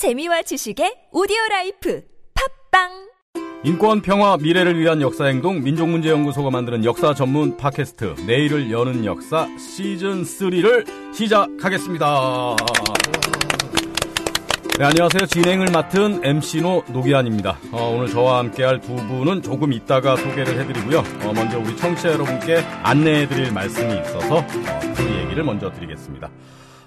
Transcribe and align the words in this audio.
재미와 0.00 0.40
지식의 0.40 1.08
오디오 1.12 1.36
라이프 1.50 2.02
팟빵 2.72 2.88
인권, 3.64 4.00
평화, 4.00 4.38
미래를 4.38 4.78
위한 4.78 5.02
역사 5.02 5.26
행동 5.26 5.62
민족문제연구소가 5.62 6.48
만드는 6.48 6.86
역사 6.86 7.12
전문 7.12 7.58
팟캐스트 7.58 8.14
내일을 8.26 8.70
여는 8.70 9.04
역사 9.04 9.46
시즌 9.58 10.22
3를 10.22 10.86
시작하겠습니다. 11.12 12.56
네, 14.78 14.84
안녕하세요. 14.86 15.26
진행을 15.26 15.66
맡은 15.70 16.24
MC노 16.24 16.84
노기안입니다. 16.94 17.58
어, 17.70 17.94
오늘 17.94 18.08
저와 18.08 18.38
함께할 18.38 18.80
두 18.80 18.96
분은 18.96 19.42
조금 19.42 19.74
이따가 19.74 20.16
소개를 20.16 20.60
해드리고요. 20.60 21.00
어, 21.00 21.32
먼저 21.34 21.58
우리 21.58 21.76
청취자 21.76 22.12
여러분께 22.12 22.56
안내해드릴 22.82 23.52
말씀이 23.52 24.00
있어서 24.00 24.38
어, 24.38 24.46
그 24.96 25.02
얘기를 25.26 25.44
먼저 25.44 25.70
드리겠습니다. 25.70 26.30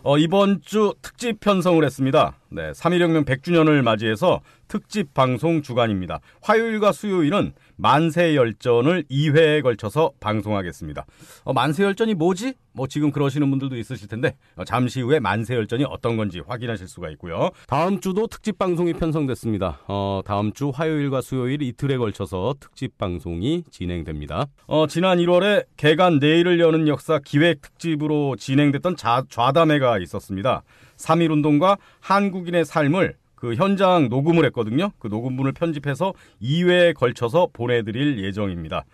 어, 0.06 0.18
이번 0.18 0.60
주 0.62 0.94
특집 1.02 1.40
편성을 1.40 1.82
했습니다. 1.82 2.36
네, 2.50 2.72
3.1혁명 2.72 3.24
100주년을 3.24 3.82
맞이해서 3.84 4.42
특집 4.68 5.14
방송 5.14 5.62
주간입니다. 5.62 6.20
화요일과 6.42 6.92
수요일은 6.92 7.54
만세열전을 7.84 9.04
2회에 9.12 9.62
걸쳐서 9.62 10.14
방송하겠습니다. 10.22 11.06
어, 11.44 11.54
만세열전이 11.54 12.14
뭐지? 12.14 12.54
뭐 12.72 12.88
지금 12.88 13.12
그러시는 13.12 13.50
분들도 13.50 13.76
있으실 13.76 14.08
텐데 14.08 14.36
어, 14.56 14.64
잠시 14.64 15.02
후에 15.02 15.20
만세열전이 15.20 15.84
어떤 15.90 16.16
건지 16.16 16.42
확인하실 16.48 16.88
수가 16.88 17.10
있고요. 17.12 17.50
다음 17.68 18.00
주도 18.00 18.28
특집 18.28 18.58
방송이 18.58 18.94
편성됐습니다. 18.94 19.82
어, 19.90 20.22
다음 20.26 20.54
주 20.54 20.72
화요일과 20.74 21.20
수요일 21.20 21.62
이틀에 21.62 21.98
걸쳐서 21.98 22.56
특집 22.62 22.98
방송이 22.98 23.66
진행됩니다. 23.70 24.48
어, 24.66 24.88
지난 24.88 25.18
1월에 25.18 25.66
개간 25.76 26.20
내일을 26.20 26.62
여는 26.62 26.88
역사 26.88 27.20
기획 27.20 27.62
특집으로 27.62 28.38
진행됐던 28.38 28.96
자, 28.96 29.24
좌담회가 29.30 30.00
있었습니다. 30.00 30.64
3.1운동과 30.96 31.78
한국인의 32.00 32.64
삶을 32.64 33.16
그 33.44 33.56
현장 33.56 34.08
녹음을 34.08 34.46
했거든요. 34.46 34.92
그 35.00 35.10
녹음분을 35.10 35.52
편집해서 35.52 36.14
2회에 36.42 36.94
걸쳐서 36.94 37.50
보내드릴 37.52 38.24
예정입니다. 38.24 38.86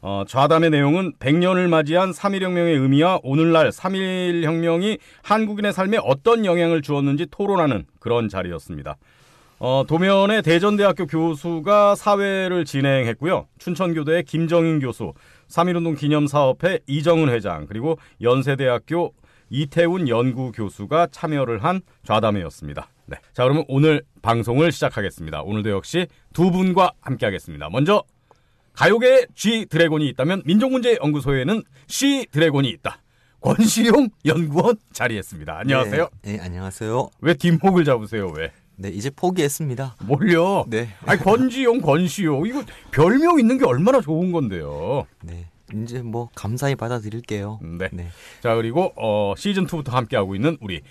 어, 0.00 0.24
좌담의 0.26 0.70
내용은 0.70 1.12
100년을 1.18 1.68
맞이한 1.68 2.12
3.1혁명의 2.12 2.80
의미와 2.80 3.20
오늘날 3.22 3.68
3.1혁명이 3.68 4.98
한국인의 5.22 5.74
삶에 5.74 5.98
어떤 6.02 6.46
영향을 6.46 6.80
주었는지 6.80 7.26
토론하는 7.30 7.84
그런 8.00 8.30
자리였습니다. 8.30 8.96
어, 9.58 9.84
도면의 9.86 10.40
대전대학교 10.40 11.04
교수가 11.04 11.94
사회를 11.94 12.64
진행했고요. 12.64 13.46
춘천교대의 13.58 14.22
김정인 14.22 14.80
교수, 14.80 15.12
3.1운동 15.48 15.98
기념사업회 15.98 16.78
이정은 16.86 17.28
회장, 17.28 17.66
그리고 17.66 17.98
연세대학교 18.22 19.12
이태훈 19.50 20.08
연구 20.08 20.52
교수가 20.52 21.08
참여를 21.10 21.64
한 21.64 21.80
좌담회였습니다. 22.04 22.88
네. 23.06 23.16
자, 23.32 23.44
그러면 23.44 23.64
오늘 23.68 24.02
방송을 24.22 24.72
시작하겠습니다. 24.72 25.42
오늘도 25.42 25.70
역시 25.70 26.06
두 26.32 26.50
분과 26.50 26.92
함께 27.00 27.26
하겠습니다. 27.26 27.68
먼저 27.70 28.04
가요계에 28.74 29.26
G 29.34 29.66
드래곤이 29.66 30.06
있다면 30.10 30.42
민족문제연구소에는 30.44 31.62
C 31.88 32.26
드래곤이 32.30 32.68
있다. 32.68 33.02
권시용 33.40 34.08
연구원 34.24 34.76
자리했습니다. 34.92 35.58
안녕하세요. 35.58 36.08
네, 36.22 36.32
네, 36.36 36.42
안녕하세요. 36.42 37.10
왜 37.20 37.34
뒷목을 37.34 37.84
잡으세요? 37.84 38.28
왜? 38.36 38.52
네, 38.76 38.90
이제 38.90 39.10
포기했습니다. 39.10 39.96
뭘요? 40.04 40.64
네. 40.68 40.88
아니 41.04 41.20
권지용, 41.20 41.80
권시용 41.80 42.46
이거 42.46 42.62
별명 42.92 43.40
있는 43.40 43.58
게 43.58 43.64
얼마나 43.64 44.00
좋은 44.00 44.30
건데요. 44.30 45.06
네. 45.22 45.48
이제 45.74 46.02
뭐 46.02 46.28
감사히 46.34 46.74
받아들일게요. 46.74 47.60
네. 47.62 47.88
네. 47.92 48.08
자 48.40 48.54
그리고 48.54 48.92
어, 48.96 49.34
시즌 49.36 49.66
2부터 49.66 49.90
함께 49.90 50.16
하고 50.16 50.34
있는 50.34 50.56
우리 50.60 50.82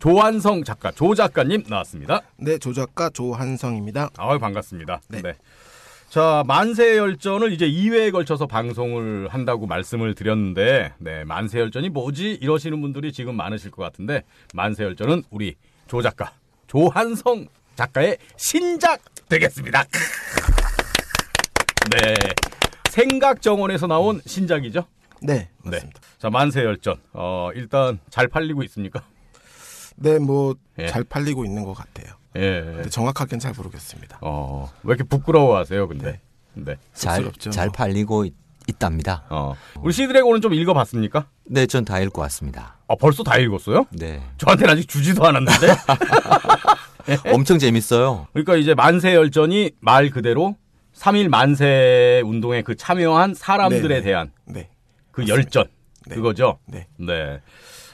조한성 0.00 0.64
작가, 0.64 0.90
조 0.90 1.14
작가님 1.14 1.64
나왔습니다. 1.68 2.22
네, 2.36 2.58
조 2.58 2.72
작가 2.72 3.10
조한성입니다. 3.10 4.10
아 4.16 4.38
반갑습니다. 4.38 5.00
네. 5.08 5.22
네. 5.22 5.34
자, 6.14 6.44
만세 6.46 6.96
열전을 6.96 7.52
이제 7.52 7.68
2회에 7.68 8.12
걸쳐서 8.12 8.46
방송을 8.46 9.26
한다고 9.30 9.66
말씀을 9.66 10.14
드렸는데, 10.14 10.92
네, 10.98 11.24
만세 11.24 11.58
열전이 11.58 11.88
뭐지? 11.88 12.38
이러시는 12.40 12.80
분들이 12.80 13.12
지금 13.12 13.34
많으실 13.34 13.72
것 13.72 13.82
같은데, 13.82 14.22
만세 14.54 14.84
열전은 14.84 15.24
우리 15.30 15.56
조 15.88 16.02
작가, 16.02 16.32
조한성 16.68 17.48
작가의 17.74 18.18
신작 18.36 19.00
되겠습니다. 19.28 19.82
네. 21.90 22.14
생각정원에서 22.94 23.88
나온 23.88 24.20
신작이죠? 24.24 24.84
네, 25.20 25.48
맞습니다. 25.64 26.00
네. 26.00 26.08
자, 26.18 26.30
만세 26.30 26.62
열전. 26.62 26.96
어, 27.12 27.50
일단 27.54 27.98
잘 28.08 28.28
팔리고 28.28 28.62
있습니까? 28.64 29.02
네, 29.96 30.18
뭐잘 30.20 30.56
예. 30.78 31.02
팔리고 31.08 31.44
있는 31.44 31.64
것 31.64 31.74
같아요. 31.74 32.14
예. 32.36 32.82
정확하게는 32.88 33.40
잘 33.40 33.52
모르겠습니다. 33.56 34.18
어, 34.20 34.70
왜 34.84 34.94
이렇게 34.94 35.02
부끄러워하세요, 35.08 35.88
근데? 35.88 36.20
네. 36.52 36.64
네. 36.64 36.76
잘, 36.92 37.32
잘 37.50 37.68
팔리고 37.70 38.26
있, 38.26 38.34
답니다 38.78 39.24
어. 39.28 39.54
우리 39.82 39.92
시드래곤은 39.92 40.40
좀 40.40 40.54
읽어봤습니까? 40.54 41.26
네, 41.46 41.66
전 41.66 41.84
다 41.84 41.98
읽고 42.00 42.20
왔습니다. 42.22 42.76
아, 42.86 42.94
벌써 42.94 43.22
다 43.24 43.36
읽었어요? 43.38 43.86
네. 43.90 44.22
저한테는 44.38 44.72
아직 44.72 44.88
주지도 44.88 45.26
않았는데? 45.26 45.66
엄청 47.34 47.58
재밌어요. 47.58 48.28
그러니까 48.32 48.54
이제 48.56 48.74
만세 48.74 49.14
열전이 49.14 49.72
말 49.80 50.10
그대로 50.10 50.56
3일 50.94 51.28
만세 51.28 52.22
운동에 52.24 52.62
그 52.62 52.76
참여한 52.76 53.34
사람들에 53.34 53.88
네, 53.88 53.94
네. 53.96 54.00
대한 54.02 54.32
네. 54.46 54.68
그 55.10 55.22
맞습니다. 55.22 55.34
열전 55.34 55.66
네. 56.06 56.14
그거죠. 56.14 56.58
네. 56.66 56.86
네. 56.96 57.40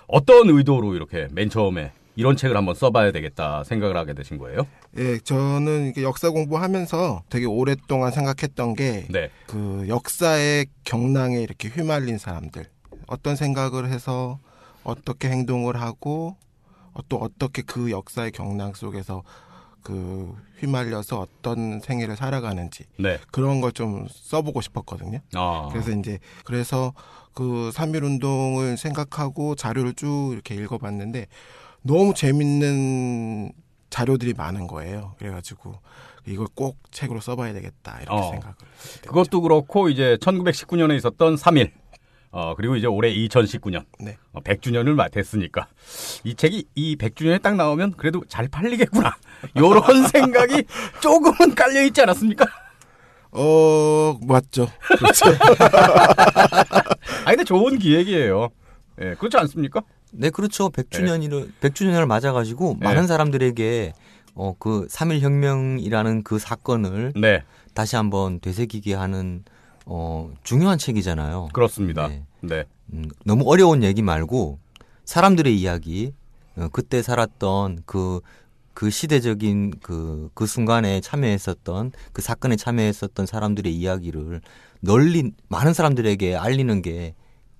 어떤 0.06 0.49
의도로 0.50 0.94
이렇게 0.94 1.28
맨 1.33 1.49
처음에 1.49 1.93
이런 2.16 2.37
책을 2.37 2.56
한번 2.56 2.75
써봐야 2.75 3.12
되겠다 3.12 3.65
생각을 3.65 3.97
하게 3.97 4.12
되신 4.12 4.37
거예요? 4.37 4.66
예, 4.99 5.19
저는 5.21 5.94
역사 6.03 6.31
공부하면서 6.31 7.22
되게 7.31 7.47
오랫동안 7.47 8.11
생각했던 8.11 8.75
게, 8.75 9.06
네. 9.09 9.31
그 9.47 9.87
역사의 9.88 10.67
경랑에 10.84 11.41
이렇게 11.41 11.69
휘말린 11.69 12.19
사람들, 12.19 12.67
어떤 13.06 13.37
생각을 13.37 13.88
해서 13.88 14.38
어떻게 14.82 15.28
행동을 15.28 15.81
하고, 15.81 16.37
또 17.09 17.19
어떻게 17.19 17.62
그 17.62 17.91
역사의 17.91 18.32
경랑 18.32 18.75
속에서 18.75 19.22
그 19.82 20.34
휘말려서 20.58 21.18
어떤 21.20 21.80
생애를 21.80 22.16
살아가는지 22.16 22.84
네. 22.98 23.18
그런 23.30 23.60
걸 23.60 23.70
좀 23.72 24.06
써보고 24.10 24.60
싶었거든요. 24.60 25.20
아. 25.34 25.68
그래서 25.72 25.91
이제 25.92 26.18
그래서 26.44 26.92
그 27.34 27.70
삼일 27.72 28.02
운동을 28.04 28.76
생각하고 28.76 29.54
자료를 29.54 29.94
쭉 29.94 30.30
이렇게 30.32 30.54
읽어봤는데 30.56 31.26
너무 31.82 32.12
재밌는 32.14 33.52
자료들이 33.90 34.34
많은 34.34 34.66
거예요. 34.66 35.14
그래가지고 35.19 35.74
이걸 36.26 36.46
꼭 36.54 36.76
책으로 36.90 37.20
써봐야 37.20 37.52
되겠다 37.54 37.98
이렇게 38.02 38.16
어. 38.16 38.30
생각을. 38.30 38.54
그것도 39.06 39.40
그렇고 39.40 39.88
이제 39.88 40.16
1919년에 40.20 40.96
있었던 40.98 41.36
3일 41.36 41.72
어, 42.32 42.54
그리고 42.56 42.76
이제 42.76 42.86
올해 42.86 43.12
2019년. 43.12 43.84
네. 43.98 44.16
어, 44.32 44.41
100주년을 44.41 45.10
됐으니까. 45.10 45.66
이 46.24 46.34
책이 46.34 46.66
이 46.74 46.96
100주년에 46.96 47.42
딱 47.42 47.56
나오면 47.56 47.94
그래도 47.96 48.22
잘 48.28 48.48
팔리겠구나. 48.48 49.16
요런 49.58 50.06
생각이 50.08 50.64
조금은 51.00 51.54
깔려 51.54 51.82
있지 51.82 52.02
않았습니까? 52.02 52.46
어, 53.32 54.19
맞죠. 54.22 54.69
그렇죠. 54.98 55.26
아, 57.24 57.30
근데 57.30 57.44
좋은 57.44 57.78
기획이에요. 57.78 58.48
예, 59.00 59.04
네, 59.04 59.14
그렇지 59.14 59.36
않습니까? 59.38 59.82
네, 60.12 60.30
그렇죠. 60.30 60.70
100주년을, 60.70 61.46
네. 61.60 61.69
100주년을 61.69 62.06
맞아 62.06 62.32
가지고 62.32 62.76
네. 62.80 62.86
많은 62.86 63.06
사람들에게 63.06 63.92
어, 64.34 64.54
그 64.58 64.86
3일 64.88 65.20
혁명이라는 65.20 66.22
그 66.22 66.38
사건을 66.38 67.12
네. 67.16 67.42
다시 67.74 67.96
한번 67.96 68.40
되새기게 68.40 68.94
하는 68.94 69.44
어, 69.92 70.30
중요한 70.44 70.78
책이잖아요. 70.78 71.48
그렇습니다. 71.52 72.06
네. 72.06 72.22
네. 72.42 72.64
음, 72.92 73.08
너무 73.24 73.42
어려운 73.50 73.82
얘기 73.82 74.02
말고 74.02 74.60
사람들의 75.04 75.58
이야기, 75.58 76.14
어, 76.56 76.68
그때 76.72 77.02
살았던 77.02 77.82
그, 77.86 78.20
그 78.72 78.88
시대적인 78.88 79.80
그, 79.82 80.31
그 80.32 80.46
순간에 80.46 81.00
참여했었던 81.00 81.90
그 82.12 82.22
사건에 82.22 82.54
참여했었던 82.54 83.26
사람들의 83.26 83.75
이야기를 83.75 84.40
널리 84.81 85.32
많은 85.48 85.75
사람들에게 85.75 86.36
알리는 86.36 86.82
게 86.82 87.14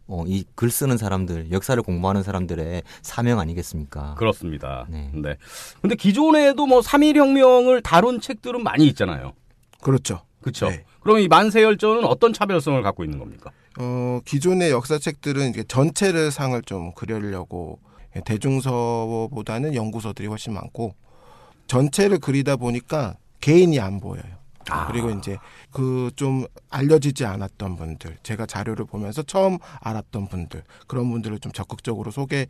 어, 0.07 0.25
이 0.27 0.45
글 0.55 0.71
쓰는 0.71 0.97
사람들, 0.99 1.51
역사를 1.51 1.81
공부하는 1.83 2.23
사람들의 2.23 2.83
사명 3.03 3.41
아니겠습니까? 3.41 4.15
그렇습니다. 4.15 4.87
네. 4.89 5.11
네. 5.15 5.37
근데 5.81 5.97
기존에도 5.97 6.67
뭐 6.67 6.81
3.1혁명을 6.81 7.83
다룬 7.83 8.21
책들은 8.21 8.63
많이 8.63 8.87
있잖아요. 8.89 9.33
그렇죠. 9.81 10.23
그렇죠. 10.41 10.69
네. 10.69 10.85
그럼 11.01 11.19
이 11.19 11.29
만세열전은 11.29 12.05
어떤 12.05 12.33
차별성을 12.33 12.81
갖고 12.83 13.05
있는 13.05 13.19
겁니까? 13.19 13.51
어, 13.79 14.21
기존의 14.25 14.71
역사책들은 14.71 15.51
이제 15.51 15.65
전체를 15.65 16.31
상을 16.31 16.61
좀 16.63 16.93
그리려고 16.95 17.79
대중서보다는 18.25 19.75
연구서들이 19.75 20.27
훨씬 20.27 20.53
많고 20.55 20.95
전체를 21.67 22.19
그리다 22.19 22.57
보니까 22.57 23.17
개인이 23.41 23.79
안 23.81 24.01
보여요. 24.01 24.41
아. 24.69 24.87
그리고 24.89 25.11
이제 25.11 25.39
그 25.71 26.11
좀 26.17 26.45
알려지지 26.69 27.25
않았던 27.25 27.77
분들, 27.77 28.19
제가 28.23 28.45
자료를 28.47 28.85
보면서 28.85 29.23
처음 29.23 29.59
알았던 29.81 30.29
분들 30.29 30.63
그런 30.87 31.11
분들을 31.11 31.39
좀 31.39 31.51
적극적으로 31.53 32.11
소개해 32.11 32.47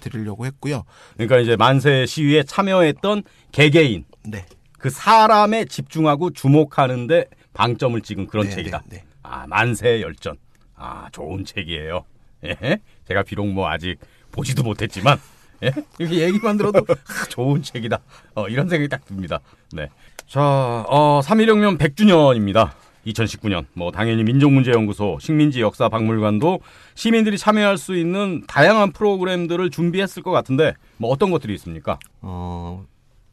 드리려고 0.00 0.44
했고요. 0.46 0.84
그러니까 1.14 1.38
이제 1.38 1.56
만세 1.56 2.04
시위에 2.06 2.42
참여했던 2.42 3.22
개개인 3.52 4.04
네. 4.24 4.44
그 4.78 4.90
사람에 4.90 5.64
집중하고 5.64 6.30
주목하는데 6.30 7.24
방점을 7.56 8.00
찍은 8.00 8.26
그런 8.26 8.46
네, 8.46 8.54
책이다. 8.54 8.82
네, 8.86 8.98
네. 8.98 9.04
아 9.22 9.46
만세 9.46 10.02
열전. 10.02 10.36
아 10.76 11.08
좋은 11.10 11.44
책이에요. 11.44 12.04
예? 12.44 12.78
제가 13.08 13.22
비록 13.22 13.48
뭐 13.48 13.68
아직 13.68 13.98
보지도 14.30 14.62
못했지만 14.62 15.18
예? 15.62 15.72
이렇게 15.98 16.20
얘기만 16.20 16.58
들어도 16.58 16.80
아, 16.80 17.24
좋은 17.28 17.62
책이다. 17.62 17.98
어, 18.34 18.48
이런 18.48 18.68
생각이 18.68 18.88
딱 18.88 19.04
듭니다. 19.06 19.40
네. 19.72 19.88
자, 20.26 20.40
어, 20.88 21.20
3.1혁명 21.24 21.78
100주년입니다. 21.78 22.72
2019년. 23.06 23.66
뭐, 23.72 23.92
당연히 23.92 24.24
민족문제연구소, 24.24 25.18
식민지 25.20 25.60
역사 25.60 25.88
박물관도 25.88 26.58
시민들이 26.96 27.38
참여할 27.38 27.78
수 27.78 27.96
있는 27.96 28.42
다양한 28.48 28.92
프로그램들을 28.92 29.70
준비했을 29.70 30.22
것 30.24 30.32
같은데, 30.32 30.74
뭐, 30.96 31.10
어떤 31.10 31.30
것들이 31.30 31.54
있습니까? 31.54 31.98
어, 32.20 32.84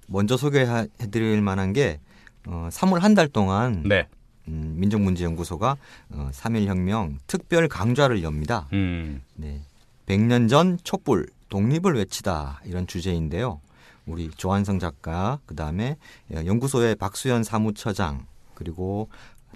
먼저 0.08 0.38
소개해드릴 0.38 1.42
만한 1.42 1.74
게 1.74 2.00
어, 2.48 2.68
3월 2.72 3.00
한 3.00 3.16
달 3.16 3.28
동안 3.28 3.84
네. 3.86 4.07
음, 4.48 4.75
민족문제연구소가 4.78 5.78
어, 6.12 6.30
3.1혁명 6.34 7.18
특별 7.28 7.68
강좌를 7.68 8.24
엽니다. 8.24 8.68
음, 8.74 9.22
네. 9.36 9.62
100년 10.06 10.50
전 10.50 10.78
촛불 10.84 11.28
독립을 11.50 11.95
외치다 11.95 12.62
이런 12.66 12.88
주제인데요. 12.88 13.62
우리 14.06 14.30
조한성 14.31 14.80
작가, 14.80 15.40
그 15.45 15.56
다음에 15.56 15.95
연구소의 16.30 16.95
박수현 16.95 17.44
사무처장, 17.44 18.25
그리고 18.54 19.07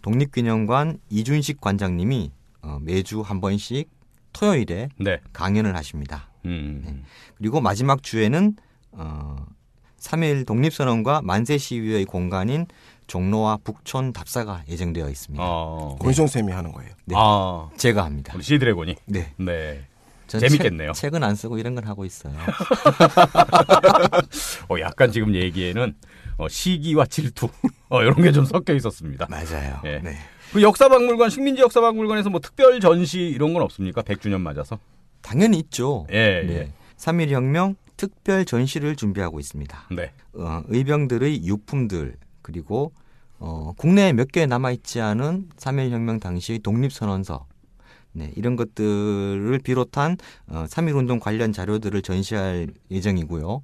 독립기념관 0.03 0.99
이준식 1.09 1.59
관장님이 1.59 2.31
어, 2.61 2.79
매주 2.81 3.21
한 3.21 3.41
번씩 3.41 3.89
토요일에 4.31 4.89
네. 4.99 5.19
강연을 5.33 5.75
하십니다. 5.75 6.29
음, 6.45 7.03
그리고 7.35 7.59
마지막 7.59 8.01
주에는 8.03 8.55
어, 8.93 9.45
3.1 10.07 10.45
독립선언과 10.45 11.21
만세 11.23 11.57
시위의 11.57 12.05
공간인 12.05 12.65
종로와 13.07 13.57
북촌 13.63 14.13
답사가 14.13 14.63
예정되어 14.69 15.09
있습니다. 15.09 15.43
어, 15.45 15.97
권성 15.99 16.27
쌤이 16.27 16.51
하는 16.51 16.71
거예요. 16.71 16.91
네. 17.05 17.15
아, 17.17 17.69
제가 17.77 18.05
합니다. 18.05 18.33
우리 18.35 18.43
시드래곤이. 18.43 18.95
네. 19.05 19.33
네. 19.37 19.81
전 20.27 20.41
재밌겠네요. 20.41 20.91
책, 20.93 21.01
책은 21.03 21.23
안 21.23 21.35
쓰고 21.35 21.57
이런 21.57 21.73
걸 21.75 21.85
하고 21.87 22.03
있어요. 22.05 22.33
어, 24.69 24.79
약간 24.79 25.11
지금 25.11 25.35
얘기에는 25.35 25.95
어, 26.37 26.47
시기와 26.49 27.05
질투, 27.05 27.49
어, 27.89 28.01
이런 28.01 28.15
게 28.21 28.31
좀 28.31 28.45
섞여 28.45 28.73
있었습니다. 28.73 29.27
맞아요. 29.29 29.79
예. 29.85 29.99
네. 29.99 30.17
그 30.53 30.61
역사박물관, 30.61 31.29
식민지 31.29 31.61
역사박물관에서 31.61 32.29
뭐 32.29 32.39
특별 32.39 32.79
전시 32.79 33.19
이런 33.21 33.53
건 33.53 33.63
없습니까? 33.63 34.01
100주년 34.03 34.39
맞아서? 34.41 34.79
당연히 35.21 35.57
있죠. 35.59 36.05
예, 36.11 36.43
네. 36.45 36.71
3.1 36.97 37.31
혁명 37.31 37.75
특별 37.97 38.45
전시를 38.45 38.95
준비하고 38.95 39.39
있습니다. 39.39 39.87
네. 39.95 40.11
어, 40.33 40.61
의병들의 40.67 41.43
유품들 41.45 42.15
그리고 42.41 42.93
어, 43.39 43.73
국내에 43.77 44.13
몇 44.13 44.27
개 44.31 44.45
남아 44.45 44.71
있지 44.71 45.01
않은 45.01 45.49
3.1 45.57 45.91
혁명 45.91 46.19
당시의 46.19 46.59
독립선언서 46.59 47.45
네, 48.13 48.31
이런 48.35 48.55
것들을 48.55 49.59
비롯한 49.63 50.17
어, 50.47 50.65
3.1 50.67 50.95
운동 50.95 51.19
관련 51.19 51.51
자료들을 51.53 52.01
전시할 52.01 52.67
예정이고요. 52.89 53.61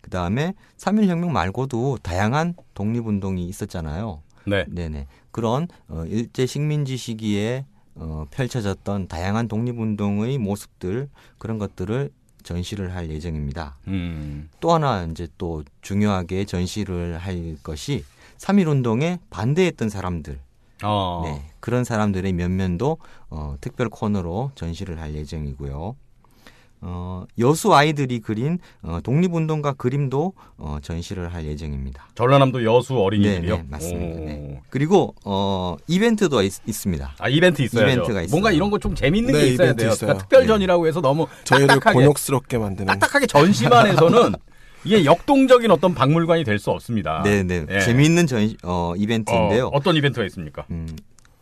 그 0.00 0.10
다음에 0.10 0.54
3.1 0.78 1.06
혁명 1.08 1.32
말고도 1.32 1.98
다양한 2.02 2.54
독립운동이 2.74 3.46
있었잖아요. 3.48 4.22
네. 4.46 4.64
네네. 4.68 5.06
그런 5.30 5.68
어, 5.88 6.04
일제 6.06 6.46
식민지 6.46 6.96
시기에 6.96 7.66
어, 7.94 8.24
펼쳐졌던 8.30 9.08
다양한 9.08 9.46
독립운동의 9.48 10.38
모습들 10.38 11.08
그런 11.38 11.58
것들을 11.58 12.10
전시를 12.42 12.94
할 12.94 13.10
예정입니다. 13.10 13.76
음, 13.88 14.48
또 14.60 14.72
하나 14.72 15.04
이제 15.04 15.28
또 15.38 15.62
중요하게 15.80 16.44
전시를 16.44 17.18
할 17.18 17.56
것이 17.62 18.04
3.1 18.38 18.68
운동에 18.68 19.18
반대했던 19.30 19.88
사람들, 19.88 20.40
어, 20.82 21.22
네, 21.24 21.50
그런 21.60 21.84
사람들의 21.84 22.32
면면도 22.32 22.98
어, 23.30 23.56
특별 23.60 23.88
코너로 23.88 24.52
전시를 24.54 25.00
할 25.00 25.14
예정이고요. 25.14 25.96
어, 26.84 27.24
여수 27.38 27.72
아이들이 27.74 28.18
그린 28.18 28.58
어, 28.82 28.98
독립운동가 29.02 29.74
그림도 29.74 30.32
어, 30.58 30.78
전시를 30.82 31.32
할 31.32 31.46
예정입니다. 31.46 32.08
전라남도 32.16 32.64
여수 32.64 32.98
어린이들이요? 32.98 33.56
네, 33.56 33.62
네, 33.62 33.68
맞습니다. 33.70 34.20
오. 34.20 34.24
네. 34.24 34.60
그리고 34.68 35.14
어, 35.24 35.76
이벤트도 35.86 36.42
있, 36.42 36.52
있습니다. 36.66 37.14
아, 37.18 37.28
이벤트 37.28 37.62
있어야죠. 37.62 37.90
이벤트가 37.92 38.22
있어요. 38.22 38.30
뭔가 38.32 38.50
이런 38.50 38.68
거 38.70 38.78
좀 38.82 38.96
재밌는 38.96 39.32
네, 39.32 39.40
게 39.42 39.46
있어야 39.52 39.72
돼요. 39.74 39.90
있어요. 39.90 39.98
그러니까 40.08 40.22
특별전이라고 40.24 40.86
해서 40.88 41.00
너무 41.00 41.28
저희를 41.44 41.68
딱딱하게, 41.68 41.94
곤욕스럽게 41.94 42.58
만드는 42.58 42.86
딱딱하게 42.86 43.26
전시만 43.28 43.86
해서는 43.86 44.32
이게 44.84 45.04
역동적인 45.04 45.70
어떤 45.70 45.94
박물관이 45.94 46.42
될 46.42 46.58
수 46.58 46.70
없습니다. 46.72 47.22
네, 47.22 47.44
네. 47.44 47.64
예. 47.70 47.78
재미있는 47.78 48.26
전 48.26 48.52
어, 48.64 48.94
이벤트인데요. 48.96 49.68
어, 49.68 49.78
떤 49.80 49.94
이벤트가 49.94 50.26
있습니까? 50.26 50.64
음, 50.72 50.88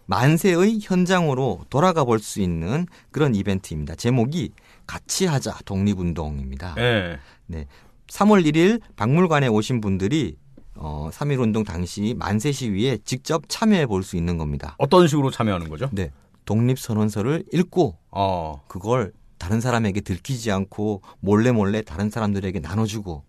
만세의 0.04 0.81
현장으로 0.82 1.60
돌아가 1.70 2.04
볼 2.04 2.19
수 2.19 2.40
있는 2.42 2.87
그런 3.10 3.34
이벤트입니다. 3.34 3.94
제목이 3.94 4.50
같이 4.90 5.25
하자 5.26 5.56
독립운동입니다. 5.66 6.75
예. 6.78 7.19
네. 7.46 7.66
3월 8.08 8.44
1일 8.44 8.81
박물관에 8.96 9.46
오신 9.46 9.81
분들이 9.81 10.37
어, 10.75 11.10
3.1 11.12 11.40
운동 11.40 11.62
당시 11.62 12.12
만세 12.19 12.50
시위에 12.50 12.98
직접 13.04 13.44
참여해 13.46 13.87
볼 13.87 14.02
수 14.02 14.16
있는 14.16 14.37
겁니다. 14.37 14.75
어떤 14.78 15.06
식으로 15.06 15.31
참여하는 15.31 15.69
거죠? 15.69 15.88
네. 15.92 16.10
독립선언서를 16.44 17.44
읽고 17.52 17.98
어, 18.10 18.62
그걸 18.66 19.12
다른 19.38 19.60
사람에게 19.60 20.00
들키지 20.00 20.50
않고 20.50 21.02
몰래 21.20 21.52
몰래 21.52 21.82
다른 21.82 22.10
사람들에게 22.10 22.58
나눠주고 22.58 23.22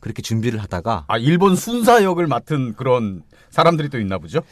그렇게 0.00 0.20
준비를 0.20 0.62
하다가 0.62 1.06
아, 1.08 1.16
일본 1.16 1.56
순사 1.56 2.02
역을 2.04 2.26
맡은 2.26 2.74
그런 2.74 3.22
사람들이 3.50 3.88
또 3.88 3.98
있나 3.98 4.18
보죠? 4.18 4.42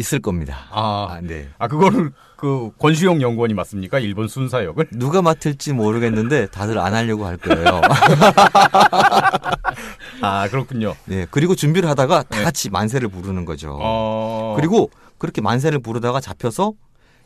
있을 0.00 0.20
겁니다. 0.20 0.66
아, 0.70 1.06
아, 1.10 1.20
네. 1.22 1.48
아 1.58 1.68
그거를 1.68 2.12
그 2.36 2.70
권수용 2.78 3.22
연구원이 3.22 3.54
맡습니까? 3.54 3.98
일본 4.00 4.28
순사 4.28 4.64
역을? 4.64 4.88
누가 4.92 5.22
맡을지 5.22 5.72
모르겠는데 5.72 6.48
다들 6.48 6.78
안 6.78 6.94
하려고 6.94 7.26
할 7.26 7.36
거예요. 7.36 7.80
아, 10.22 10.48
그렇군요. 10.48 10.94
네. 11.04 11.26
그리고 11.30 11.54
준비를 11.54 11.88
하다가 11.88 12.24
다 12.24 12.38
네. 12.38 12.44
같이 12.44 12.70
만세를 12.70 13.08
부르는 13.08 13.44
거죠. 13.44 13.78
어. 13.80 14.54
그리고 14.56 14.90
그렇게 15.18 15.40
만세를 15.40 15.78
부르다가 15.80 16.20
잡혀서 16.20 16.72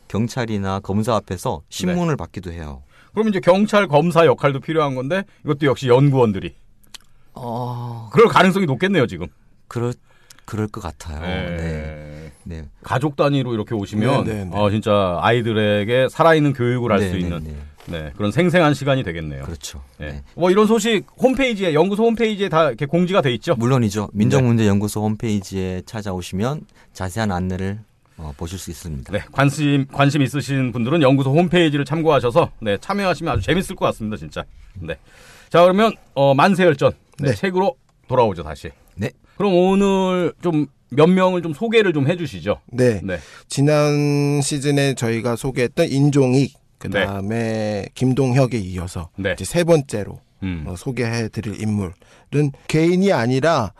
경찰이나 0.07 0.79
검사 0.81 1.15
앞에서 1.15 1.61
신문을 1.69 2.15
받기도 2.17 2.51
해요. 2.51 2.83
그럼 3.13 3.29
이제 3.29 3.39
경찰 3.39 3.87
검사 3.87 4.25
역할도 4.25 4.59
필요한 4.59 4.95
건데 4.95 5.23
이것도 5.45 5.65
역시 5.65 5.87
연구원들이 5.87 6.53
어, 7.33 8.09
그럴 8.11 8.27
가능성이 8.27 8.65
높겠네요, 8.65 9.07
지금. 9.07 9.27
그럴 9.67 9.93
그럴 10.45 10.67
것 10.67 10.81
같아요. 10.81 11.21
예. 11.23 11.55
네. 11.57 12.14
네. 12.45 12.63
가족 12.83 13.15
단위로 13.15 13.53
이렇게 13.53 13.75
오시면 13.75 14.23
네, 14.23 14.33
네, 14.33 14.45
네. 14.45 14.51
어, 14.53 14.69
진짜 14.69 15.19
아이들에게 15.21 16.07
살아있는 16.09 16.53
교육을 16.53 16.91
할수 16.91 17.11
네, 17.13 17.19
있는 17.19 17.43
네, 17.43 17.55
네, 17.87 18.11
그런 18.15 18.31
생생한 18.31 18.73
시간이 18.73 19.03
되겠네요. 19.03 19.43
그렇죠. 19.43 19.83
예. 19.99 20.05
네. 20.05 20.23
뭐 20.35 20.51
이런 20.51 20.67
소식 20.67 21.05
홈페이지에 21.17 21.73
연구소 21.73 22.05
홈페이지에 22.05 22.49
다 22.49 22.67
이렇게 22.67 22.85
공지가 22.85 23.21
돼 23.21 23.33
있죠. 23.33 23.55
물론이죠. 23.55 24.09
민족문제연구소 24.13 25.03
홈페이지에 25.03 25.81
찾아오시면 25.85 26.61
자세한 26.93 27.31
안내를 27.31 27.79
어, 28.17 28.31
보실 28.37 28.57
수 28.57 28.71
있습니다. 28.71 29.11
네, 29.11 29.19
관심 29.31 29.85
관심 29.91 30.21
있으신 30.21 30.71
분들은 30.71 31.01
연구소 31.01 31.31
홈페이지를 31.31 31.83
참고하셔서 31.83 32.51
네, 32.61 32.77
참여하시면 32.77 33.33
아주 33.33 33.41
재밌을 33.41 33.75
것 33.75 33.85
같습니다, 33.87 34.17
진짜. 34.17 34.43
네. 34.79 34.95
자, 35.49 35.61
그러면 35.61 35.91
어, 36.13 36.33
만세열전 36.33 36.91
네, 37.19 37.29
네. 37.29 37.35
책으로 37.35 37.75
돌아오죠, 38.07 38.43
다시. 38.43 38.69
네. 38.95 39.11
그럼 39.37 39.53
오늘 39.53 40.33
좀 40.41 40.67
몇 40.89 41.07
명을 41.07 41.41
좀 41.41 41.53
소개를 41.53 41.93
좀 41.93 42.07
해주시죠. 42.07 42.59
네. 42.71 43.01
네, 43.03 43.17
지난 43.47 44.41
시즌에 44.41 44.93
저희가 44.93 45.35
소개했던 45.35 45.89
인종익 45.89 46.53
그 46.77 46.89
다음에 46.89 47.87
김동혁에 47.95 48.57
이어서 48.57 49.09
네, 49.17 49.33
이제 49.33 49.45
세 49.45 49.63
번째로 49.63 50.19
음, 50.43 50.65
어, 50.67 50.75
소개해드릴 50.75 51.61
인물은 51.61 52.51
개인이 52.67 53.11
아니라 53.11 53.73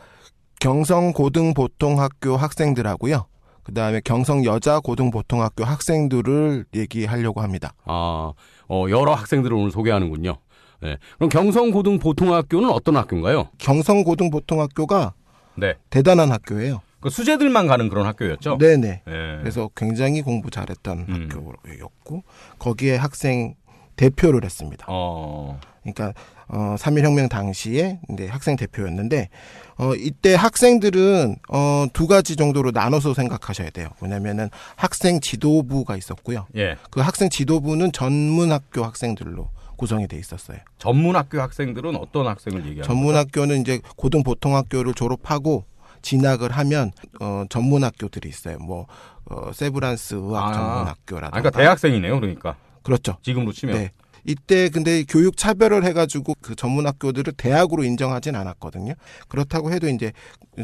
경성 0.59 1.13
고등 1.13 1.53
보통 1.53 1.99
학교 1.99 2.37
학생들하고요. 2.37 3.25
그 3.63 3.73
다음에 3.73 3.99
경성 4.03 4.45
여자 4.45 4.79
고등 4.79 5.11
보통 5.11 5.41
학교 5.41 5.63
학생들을 5.63 6.65
얘기하려고 6.75 7.41
합니다. 7.41 7.73
아, 7.85 8.31
어, 8.69 8.85
여러 8.89 9.13
학생들을 9.13 9.55
오늘 9.55 9.71
소개하는군요. 9.71 10.37
네, 10.81 10.97
그럼 11.17 11.29
경성 11.29 11.71
고등 11.71 11.99
보통 11.99 12.33
학교는 12.33 12.69
어떤 12.69 12.95
학교인가요? 12.97 13.49
경성 13.57 14.03
고등 14.03 14.29
보통 14.29 14.61
학교가 14.61 15.13
네, 15.55 15.75
대단한 15.89 16.31
학교예요. 16.31 16.81
그 17.05 17.11
수재들만 17.11 17.67
가는 17.67 17.87
그런 17.87 18.07
학교였죠. 18.07 18.57
네네. 18.57 19.01
네. 19.05 19.37
그래서 19.39 19.69
굉장히 19.75 20.23
공부 20.23 20.49
잘했던 20.49 21.05
음. 21.07 21.29
학교였고 21.29 22.23
거기에 22.57 22.95
학생 22.95 23.53
대표를 23.95 24.43
했습니다. 24.43 24.87
어, 24.89 25.59
그러니까 25.83 26.13
어, 26.47 26.75
3.1혁명 26.79 27.29
당시에 27.29 27.99
이제 28.11 28.27
학생 28.27 28.55
대표였는데, 28.55 29.29
어, 29.77 29.93
이때 29.95 30.33
학생들은, 30.33 31.35
어, 31.49 31.85
두 31.93 32.07
가지 32.07 32.35
정도로 32.35 32.71
나눠서 32.71 33.13
생각하셔야 33.13 33.69
돼요. 33.69 33.89
뭐냐면은 33.99 34.49
학생 34.75 35.19
지도부가 35.19 35.97
있었고요. 35.97 36.47
예. 36.55 36.75
그 36.89 37.01
학생 37.01 37.29
지도부는 37.29 37.91
전문 37.91 38.51
학교 38.51 38.83
학생들로 38.83 39.49
구성이 39.75 40.07
돼 40.07 40.17
있었어요. 40.17 40.57
전문 40.77 41.15
학교 41.15 41.39
학생들은 41.41 41.95
어떤 41.95 42.27
학생을 42.27 42.59
얘기하는 42.59 42.81
거죠? 42.81 42.87
전문 42.87 43.15
학교는 43.15 43.61
이제 43.61 43.79
고등 43.95 44.23
보통 44.23 44.55
학교를 44.55 44.93
졸업하고 44.93 45.65
진학을 46.05 46.51
하면 46.51 46.91
어 47.19 47.43
전문학교들이 47.49 48.29
있어요. 48.29 48.59
뭐 48.59 48.85
어, 49.25 49.51
세브란스 49.51 50.15
의학 50.15 50.49
아, 50.49 50.53
전문학교라든가. 50.53 51.27
아, 51.27 51.41
그러니까 51.41 51.49
대학생이네요. 51.49 52.19
그러니까 52.19 52.55
그렇죠. 52.83 53.17
지금으로 53.23 53.51
치면 53.51 53.75
네. 53.75 53.91
이때 54.23 54.69
근데 54.69 55.03
교육 55.03 55.35
차별을 55.35 55.83
해가지고 55.83 56.35
그 56.41 56.55
전문학교들을 56.55 57.33
대학으로 57.33 57.83
인정하진 57.83 58.35
않았거든요. 58.35 58.93
그렇다고 59.27 59.71
해도 59.71 59.87
이제 59.87 60.13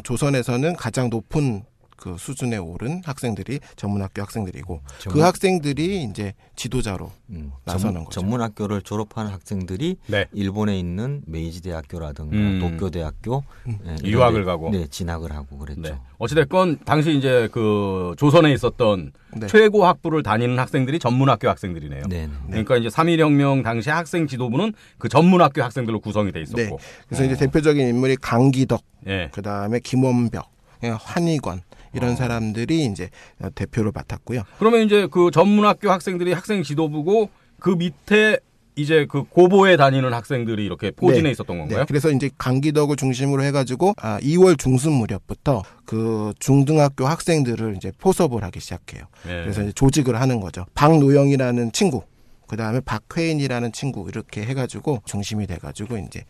조선에서는 0.04 0.76
가장 0.76 1.10
높은 1.10 1.64
그 2.02 2.16
수준에 2.18 2.56
오른 2.56 3.00
학생들이 3.04 3.60
전문학교 3.76 4.22
학생들이고 4.22 4.80
그 4.84 4.98
전문- 5.04 5.22
학생들이 5.22 6.02
이제 6.02 6.34
지도자로 6.56 7.12
음, 7.30 7.52
나서는 7.64 7.94
전, 7.94 8.04
거죠. 8.06 8.20
전문학교를 8.20 8.82
졸업한 8.82 9.28
학생들이 9.28 9.98
네. 10.08 10.26
일본에 10.32 10.76
있는 10.76 11.22
메이지 11.26 11.62
대학교라든가 11.62 12.34
음. 12.36 12.58
도쿄 12.60 12.90
대학교 12.90 13.44
예, 13.68 13.94
이런 14.02 14.04
유학을 14.12 14.40
데, 14.40 14.44
가고. 14.46 14.70
네 14.70 14.88
진학을 14.88 15.30
하고 15.30 15.58
그랬죠. 15.58 15.80
네. 15.80 15.94
어찌됐건 16.18 16.80
당시 16.84 17.16
이제 17.16 17.48
그 17.52 18.16
조선에 18.18 18.52
있었던 18.52 19.12
네. 19.36 19.46
최고 19.46 19.86
학부를 19.86 20.24
다니는 20.24 20.58
학생들이 20.58 20.98
전문학교 20.98 21.48
학생들이네요. 21.50 22.02
네. 22.08 22.26
네. 22.26 22.32
그러니까 22.48 22.78
이제 22.78 22.88
3.1혁명 22.88 23.62
당시 23.62 23.90
학생 23.90 24.26
지도부는 24.26 24.72
그 24.98 25.08
전문학교 25.08 25.62
학생들로 25.62 26.00
구성이 26.00 26.32
돼 26.32 26.40
있었고. 26.42 26.56
네. 26.60 26.76
그래서 27.06 27.24
이제 27.24 27.36
대표적인 27.36 27.86
인물이 27.86 28.16
강기덕, 28.16 28.82
예. 29.06 29.30
그 29.32 29.40
다음에 29.40 29.78
김원벽, 29.78 30.50
예, 30.82 30.88
환희관 30.88 31.58
어. 31.58 31.71
이런 31.92 32.16
사람들이 32.16 32.84
이제 32.86 33.10
대표를 33.54 33.92
맡았고요. 33.94 34.42
그러면 34.58 34.82
이제 34.82 35.06
그 35.10 35.30
전문학교 35.30 35.90
학생들이 35.90 36.32
학생 36.32 36.62
지도부고 36.62 37.30
그 37.58 37.70
밑에 37.70 38.38
이제 38.74 39.06
그 39.06 39.24
고보에 39.24 39.76
다니는 39.76 40.14
학생들이 40.14 40.64
이렇게 40.64 40.90
포진해 40.90 41.24
네. 41.24 41.30
있었던 41.30 41.56
네, 41.56 41.60
건가요? 41.60 41.84
그래서 41.86 42.10
이제 42.10 42.30
강기덕을 42.38 42.96
중심으로 42.96 43.42
해가지고 43.44 43.94
아, 43.98 44.18
2월 44.20 44.58
중순 44.58 44.92
무렵부터 44.92 45.62
그 45.84 46.32
중등학교 46.38 47.06
학생들을 47.06 47.76
이제 47.76 47.92
포섭을 47.98 48.42
하기 48.44 48.60
시작해요. 48.60 49.04
예. 49.26 49.42
그래서 49.42 49.62
이제 49.62 49.72
조직을 49.72 50.18
하는 50.18 50.40
거죠. 50.40 50.64
박노영이라는 50.74 51.72
친구, 51.72 52.02
그 52.48 52.56
다음에 52.56 52.80
박회인이라는 52.80 53.72
친구 53.72 54.06
이렇게 54.08 54.42
해가지고 54.42 55.02
중심이 55.04 55.46
돼가지고 55.46 55.98
이제 55.98 56.24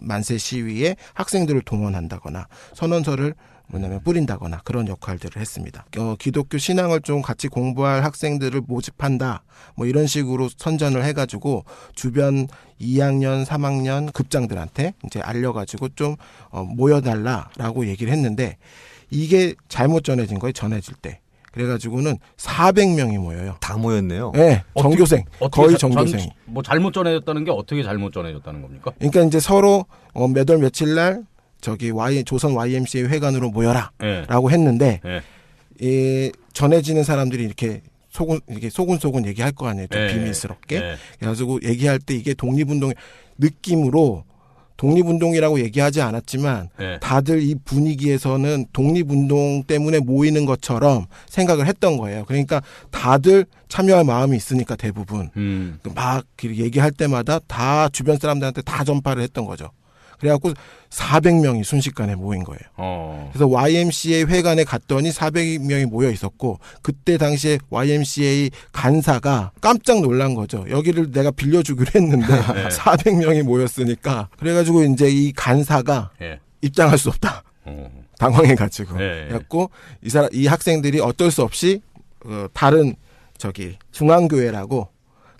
만세 0.00 0.38
시위에 0.38 0.96
학생들을 1.14 1.62
동원한다거나 1.62 2.46
선언서를 2.74 3.34
뭐냐면 3.68 4.00
뿌린다거나 4.02 4.60
그런 4.64 4.86
역할들을 4.88 5.40
했습니다. 5.40 5.84
어, 5.98 6.14
기독교 6.18 6.56
신앙을 6.58 7.00
좀 7.00 7.20
같이 7.22 7.48
공부할 7.48 8.04
학생들을 8.04 8.62
모집한다. 8.66 9.42
뭐 9.74 9.86
이런 9.86 10.06
식으로 10.06 10.48
선전을 10.56 11.04
해가지고 11.04 11.64
주변 11.94 12.46
2학년, 12.80 13.44
3학년 13.44 14.12
급장들한테 14.12 14.94
이제 15.06 15.20
알려가지고 15.20 15.90
좀 15.90 16.16
어, 16.50 16.62
모여달라라고 16.62 17.86
얘기를 17.88 18.12
했는데 18.12 18.56
이게 19.10 19.54
잘못 19.68 20.04
전해진 20.04 20.38
거예요. 20.38 20.52
전해질 20.52 20.94
때. 20.96 21.20
그래가지고는 21.52 22.18
400명이 22.36 23.18
모여요. 23.18 23.56
다 23.60 23.78
모였네요. 23.78 24.32
네, 24.34 24.62
어떻게- 24.74 24.90
전교생 24.96 25.24
어떻게 25.40 25.62
거의. 25.62 25.78
전- 25.78 25.90
뭐 26.44 26.62
잘못 26.62 26.92
전해졌다는 26.92 27.44
게 27.44 27.50
어떻게 27.50 27.82
잘못 27.82 28.12
전해졌다는 28.12 28.60
겁니까? 28.60 28.92
그러니까 28.98 29.22
이제 29.22 29.40
서로 29.40 29.86
어, 30.12 30.28
몇월 30.28 30.58
며칠 30.60 30.94
날 30.94 31.24
저기 31.66 31.90
Y 31.90 32.22
조선 32.22 32.52
YMCA 32.52 33.06
회관으로 33.06 33.50
모여라라고 33.50 34.50
예. 34.50 34.54
했는데 34.54 35.00
예. 35.04 35.20
이 35.80 36.30
전해지는 36.52 37.02
사람들이 37.02 37.42
이렇게 37.42 37.82
소곤 38.08 38.38
이게 38.48 38.70
소곤소곤 38.70 39.26
얘기할 39.26 39.50
거 39.50 39.66
아니에요. 39.66 39.88
좀 39.88 40.00
예. 40.00 40.06
비밀스럽게. 40.06 40.76
예. 40.76 40.96
그래가지고 41.18 41.58
얘기할 41.64 41.98
때 41.98 42.14
이게 42.14 42.34
독립운동 42.34 42.92
느낌으로 43.38 44.22
독립운동이라고 44.76 45.58
얘기하지 45.58 46.02
않았지만 46.02 46.68
예. 46.80 46.98
다들 47.00 47.42
이 47.42 47.56
분위기에서는 47.56 48.66
독립운동 48.72 49.64
때문에 49.64 49.98
모이는 49.98 50.46
것처럼 50.46 51.06
생각을 51.28 51.66
했던 51.66 51.96
거예요. 51.96 52.26
그러니까 52.26 52.62
다들 52.92 53.44
참여할 53.66 54.04
마음이 54.04 54.36
있으니까 54.36 54.76
대부분 54.76 55.30
음. 55.36 55.80
막 55.96 56.26
이렇게 56.40 56.62
얘기할 56.62 56.92
때마다 56.92 57.40
다 57.40 57.88
주변 57.88 58.18
사람들한테 58.18 58.62
다 58.62 58.84
전파를 58.84 59.20
했던 59.20 59.46
거죠. 59.46 59.70
그래갖고 60.18 60.52
400명이 60.90 61.64
순식간에 61.64 62.14
모인 62.14 62.44
거예요. 62.44 62.60
어. 62.76 63.30
그래서 63.32 63.46
YMCA 63.46 64.24
회관에 64.24 64.64
갔더니 64.64 65.10
400명이 65.10 65.86
모여 65.86 66.10
있었고 66.10 66.58
그때 66.82 67.18
당시에 67.18 67.58
YMCA 67.70 68.50
간사가 68.72 69.52
깜짝 69.60 70.00
놀란 70.00 70.34
거죠. 70.34 70.64
여기를 70.68 71.10
내가 71.10 71.30
빌려주기로 71.30 71.90
했는데 71.94 72.26
네. 72.54 72.68
400명이 72.74 73.42
모였으니까 73.42 74.28
그래가지고 74.38 74.84
이제 74.84 75.08
이 75.08 75.32
간사가 75.32 76.10
예. 76.22 76.40
입장할 76.62 76.98
수 76.98 77.08
없다. 77.08 77.42
어. 77.64 77.90
당황해가지고 78.18 78.96
네. 78.96 79.26
그래갖고 79.28 79.70
이 80.02 80.08
사람 80.08 80.30
이 80.32 80.46
학생들이 80.46 81.00
어쩔 81.00 81.30
수 81.30 81.42
없이 81.42 81.82
어, 82.24 82.46
다른 82.52 82.94
저기 83.36 83.76
중앙교회라고 83.92 84.88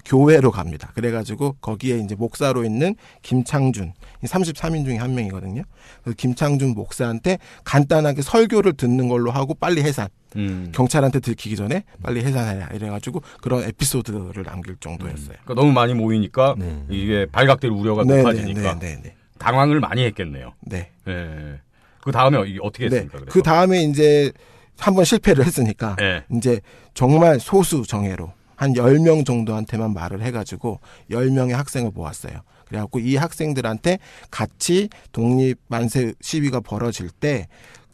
교회로 0.06 0.52
갑니다. 0.52 0.92
그래가지고 0.94 1.56
거기에 1.60 1.98
이제 1.98 2.14
목사로 2.14 2.64
있는 2.64 2.94
김창준 3.22 3.92
33인 4.24 4.84
중에 4.84 4.96
한 4.96 5.14
명이거든요. 5.14 5.62
그 6.04 6.14
김창준 6.14 6.74
목사한테 6.74 7.38
간단하게 7.64 8.22
설교를 8.22 8.74
듣는 8.74 9.08
걸로 9.08 9.30
하고 9.30 9.54
빨리 9.54 9.82
해산. 9.82 10.08
음. 10.36 10.70
경찰한테 10.74 11.20
들키기 11.20 11.56
전에 11.56 11.84
빨리 12.02 12.22
해산해라. 12.22 12.68
이래가지고 12.74 13.22
그런 13.40 13.64
에피소드를 13.64 14.44
남길 14.44 14.76
정도였어요. 14.76 15.28
그러니까 15.44 15.54
너무 15.54 15.72
많이 15.72 15.94
모이니까 15.94 16.56
네. 16.58 16.84
이게 16.88 17.26
발각될 17.26 17.70
우려가 17.70 18.04
네, 18.04 18.16
네, 18.16 18.22
높아지니까 18.22 18.78
네, 18.78 18.96
네, 18.96 19.02
네. 19.02 19.14
당황을 19.38 19.80
많이 19.80 20.04
했겠네요. 20.04 20.52
네. 20.60 20.90
예. 21.08 21.60
그 22.02 22.12
다음에 22.12 22.38
어떻게 22.60 22.88
네. 22.88 22.96
했습니까? 22.96 23.18
그래서? 23.18 23.32
그 23.32 23.42
다음에 23.42 23.82
이제 23.82 24.30
한번 24.78 25.04
실패를 25.04 25.44
했으니까 25.44 25.96
예. 26.00 26.24
이제 26.32 26.60
정말 26.94 27.40
소수 27.40 27.82
정예로 27.86 28.32
한 28.56 28.72
10명 28.72 29.24
정도한테만 29.24 29.94
말을 29.94 30.22
해가지고 30.22 30.80
10명의 31.10 31.52
학생을 31.52 31.90
모았어요. 31.94 32.40
그래갖고 32.66 32.98
이 32.98 33.14
학생들한테 33.16 33.98
같이 34.30 34.88
독립 35.12 35.58
만세 35.68 36.14
시위가 36.20 36.60
벌어질 36.60 37.10
때 37.10 37.46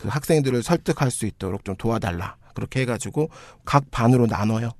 그 0.03 0.09
학생들을 0.09 0.65
설득할 0.65 1.13
수 1.13 1.27
있도록 1.27 1.65
좀 1.65 1.77
도와달라. 1.77 2.35
그렇게 2.55 2.81
해가지고 2.81 3.31
각 3.65 3.89
반으로 3.93 4.27
나눠요. 4.27 4.73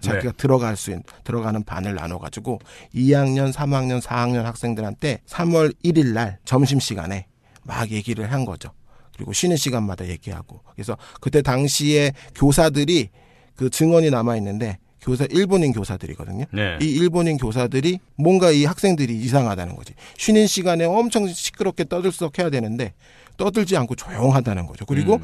자기가 0.00 0.32
들어갈 0.38 0.76
수 0.76 0.90
있는, 0.90 1.02
들어가는 1.22 1.64
반을 1.64 1.96
나눠가지고 1.96 2.60
2학년, 2.94 3.52
3학년, 3.52 4.00
4학년 4.00 4.44
학생들한테 4.44 5.20
3월 5.26 5.74
1일 5.84 6.14
날 6.14 6.38
점심시간에 6.46 7.26
막 7.62 7.90
얘기를 7.90 8.32
한 8.32 8.46
거죠. 8.46 8.70
그리고 9.14 9.34
쉬는 9.34 9.58
시간마다 9.58 10.08
얘기하고. 10.08 10.62
그래서 10.72 10.96
그때 11.20 11.42
당시에 11.42 12.12
교사들이 12.34 13.10
그 13.56 13.68
증언이 13.68 14.08
남아 14.08 14.36
있는데 14.36 14.78
교사 15.00 15.26
일본인 15.30 15.72
교사들이거든요. 15.72 16.44
네. 16.52 16.78
이 16.80 16.86
일본인 16.86 17.36
교사들이 17.36 18.00
뭔가 18.16 18.50
이 18.50 18.64
학생들이 18.64 19.16
이상하다는 19.16 19.76
거지. 19.76 19.94
쉬는 20.18 20.46
시간에 20.46 20.84
엄청 20.84 21.26
시끄럽게 21.26 21.84
떠들썩해야 21.84 22.50
되는데 22.50 22.92
떠들지 23.36 23.76
않고 23.76 23.94
조용하다는 23.94 24.66
거죠. 24.66 24.84
그리고 24.84 25.16
음. 25.16 25.22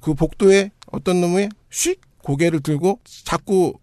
그 0.00 0.14
복도에 0.14 0.70
어떤 0.92 1.20
놈이 1.20 1.48
쉿 1.70 1.96
고개를 2.22 2.60
들고 2.60 3.00
자꾸 3.24 3.74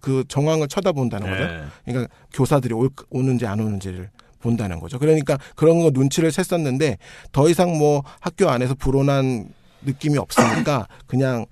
그 0.00 0.24
정황을 0.28 0.68
쳐다본다는 0.68 1.28
거죠. 1.28 1.42
예. 1.42 1.64
그러니까 1.84 2.14
교사들이 2.32 2.74
올, 2.74 2.90
오는지 3.10 3.46
안 3.46 3.60
오는지를 3.60 4.10
본다는 4.40 4.80
거죠. 4.80 4.98
그러니까 4.98 5.38
그런 5.56 5.80
거 5.80 5.90
눈치를 5.92 6.30
챘었는데 6.30 6.98
더 7.32 7.48
이상 7.48 7.76
뭐 7.76 8.04
학교 8.20 8.48
안에서 8.48 8.74
불온한 8.74 9.48
느낌이 9.82 10.16
없으니까 10.18 10.86
그냥 11.06 11.46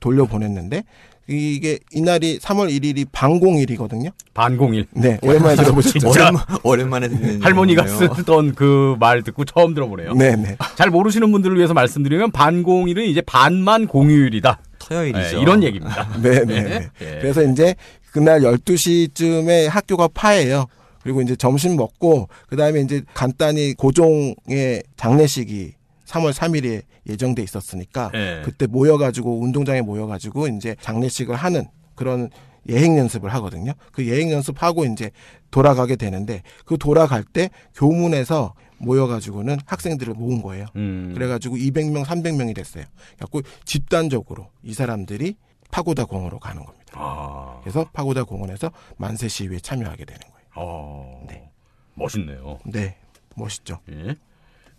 돌려보냈는데 0.00 0.84
이게 1.26 1.78
이날이 1.92 2.38
3월 2.38 2.70
1일이 2.70 3.06
반공일이거든요. 3.12 4.10
반공일. 4.34 4.86
네, 4.92 5.18
오랜만에 5.22 5.56
들어보셨죠? 5.56 5.98
진짜. 5.98 6.08
오랜만, 6.28 6.44
오랜만 6.62 7.04
에 7.04 7.08
듣는 7.08 7.42
할머니가. 7.42 7.86
쓰던 7.86 8.54
그 8.54 8.96
말 9.00 9.22
듣고 9.22 9.44
처음 9.44 9.74
들어보네요. 9.74 10.14
네, 10.14 10.36
네. 10.36 10.56
잘 10.76 10.90
모르시는 10.90 11.30
분들을 11.32 11.56
위해서 11.56 11.72
말씀드리면 11.74 12.30
반공일은 12.32 13.04
이제 13.04 13.20
반만 13.22 13.86
공휴일이다. 13.86 14.60
토요일이죠. 14.78 15.38
예, 15.38 15.40
이런 15.40 15.62
얘기입니다. 15.62 16.08
네, 16.22 16.44
네, 16.44 16.62
네. 16.62 16.88
예. 17.00 17.18
그래서 17.20 17.42
이제 17.42 17.74
그날 18.12 18.40
12시쯤에 18.42 19.68
학교가 19.68 20.08
파예요. 20.08 20.66
그리고 21.02 21.20
이제 21.22 21.36
점심 21.36 21.76
먹고 21.76 22.28
그다음에 22.48 22.80
이제 22.80 23.02
간단히 23.14 23.74
고종의 23.74 24.82
장례식이 24.96 25.72
3월 26.06 26.32
3일에 26.32 26.82
예정돼 27.08 27.42
있었으니까 27.42 28.10
예. 28.14 28.42
그때 28.44 28.66
모여가지고 28.66 29.40
운동장에 29.40 29.82
모여가지고 29.82 30.48
이제 30.48 30.76
장례식을 30.80 31.34
하는 31.34 31.66
그런 31.94 32.30
예행 32.68 32.96
연습을 32.98 33.32
하거든요. 33.34 33.72
그 33.92 34.06
예행 34.06 34.30
연습하고 34.30 34.84
이제 34.86 35.10
돌아가게 35.50 35.96
되는데 35.96 36.42
그 36.64 36.78
돌아갈 36.78 37.22
때 37.22 37.50
교문에서 37.74 38.54
모여가지고는 38.78 39.58
학생들을 39.66 40.14
모은 40.14 40.42
거예요. 40.42 40.66
음. 40.76 41.12
그래가지고 41.14 41.56
200명, 41.56 42.04
300명이 42.04 42.54
됐어요. 42.54 42.84
그래갖고 43.16 43.42
집단적으로 43.64 44.50
이 44.62 44.74
사람들이 44.74 45.36
파고다 45.70 46.04
공원으로 46.06 46.38
가는 46.38 46.64
겁니다. 46.64 46.92
아. 46.94 47.58
그래서 47.62 47.88
파고다 47.92 48.24
공원에서 48.24 48.70
만세 48.96 49.28
시위에 49.28 49.58
참여하게 49.58 50.04
되는 50.04 50.20
거예요. 50.20 50.46
어. 50.56 51.24
네. 51.28 51.50
멋있네요. 51.94 52.58
네, 52.64 52.96
멋있죠. 53.36 53.78
예. 53.90 54.16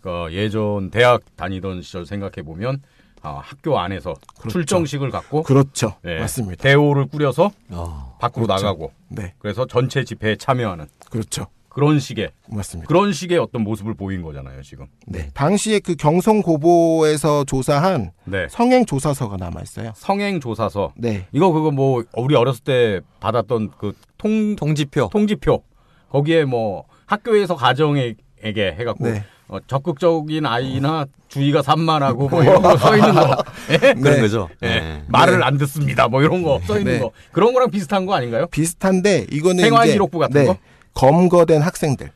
그 0.06 0.32
예전 0.32 0.90
대학 0.92 1.22
다니던 1.34 1.82
시절 1.82 2.06
생각해 2.06 2.42
보면 2.44 2.80
아, 3.22 3.40
학교 3.42 3.76
안에서 3.80 4.14
그렇죠. 4.38 4.50
출정식을 4.50 5.10
갖고 5.10 5.42
그렇죠, 5.42 5.96
예, 6.04 6.20
맞습니다. 6.20 6.62
대호를 6.62 7.06
꾸려서 7.06 7.50
어. 7.70 8.16
밖으로 8.20 8.46
그렇죠. 8.46 8.64
나가고 8.66 8.92
네, 9.08 9.34
그래서 9.40 9.66
전체 9.66 10.04
집회에 10.04 10.36
참여하는 10.36 10.86
그렇죠, 11.10 11.46
그런 11.68 11.98
식의 11.98 12.30
맞습니다. 12.48 12.86
그런 12.86 13.12
식의 13.12 13.38
어떤 13.38 13.62
모습을 13.62 13.94
보인 13.94 14.22
거잖아요 14.22 14.62
지금. 14.62 14.86
네, 15.08 15.28
당시에 15.34 15.80
그 15.80 15.96
경성 15.96 16.40
고보에서 16.42 17.42
조사한 17.42 18.12
네. 18.26 18.46
성행 18.48 18.86
조사서가 18.86 19.38
남아 19.38 19.60
있어요. 19.62 19.90
성행 19.96 20.38
조사서 20.38 20.92
네, 20.96 21.26
이거 21.32 21.50
그거 21.50 21.72
뭐 21.72 22.04
우리 22.16 22.36
어렸을 22.36 22.62
때 22.62 23.00
받았던 23.18 23.72
그 23.76 23.92
통 24.18 24.54
통지표. 24.56 25.08
통지표 25.12 25.62
거기에 26.10 26.44
뭐 26.44 26.84
학교에서 27.06 27.56
가정에게 27.56 28.16
해 28.56 28.84
갖고 28.84 29.04
네. 29.08 29.24
어, 29.48 29.58
적극적인 29.66 30.44
아이나 30.46 31.06
주의가 31.28 31.62
산만하고 31.62 32.28
뭐 32.28 32.42
이런 32.42 32.62
거 32.62 32.76
써 32.76 32.96
있는 32.96 33.14
거 33.14 33.36
예? 33.70 33.78
그런 33.78 34.02
네. 34.02 34.20
거죠. 34.20 34.48
예. 34.62 34.66
네. 34.66 35.04
말을 35.08 35.42
안 35.44 35.56
듣습니다 35.58 36.08
뭐 36.08 36.22
이런 36.22 36.42
거 36.42 36.60
써 36.66 36.78
있는 36.78 36.92
네. 36.94 36.98
거 36.98 37.12
그런 37.32 37.52
거랑 37.52 37.70
비슷한 37.70 38.06
거 38.06 38.14
아닌가요? 38.14 38.46
비슷한데 38.48 39.26
이거는 39.30 39.62
생활 39.62 39.86
기록부 39.88 40.18
같은 40.18 40.40
네, 40.40 40.46
거? 40.46 40.56
검거된 40.94 41.62
학생들 41.62 42.10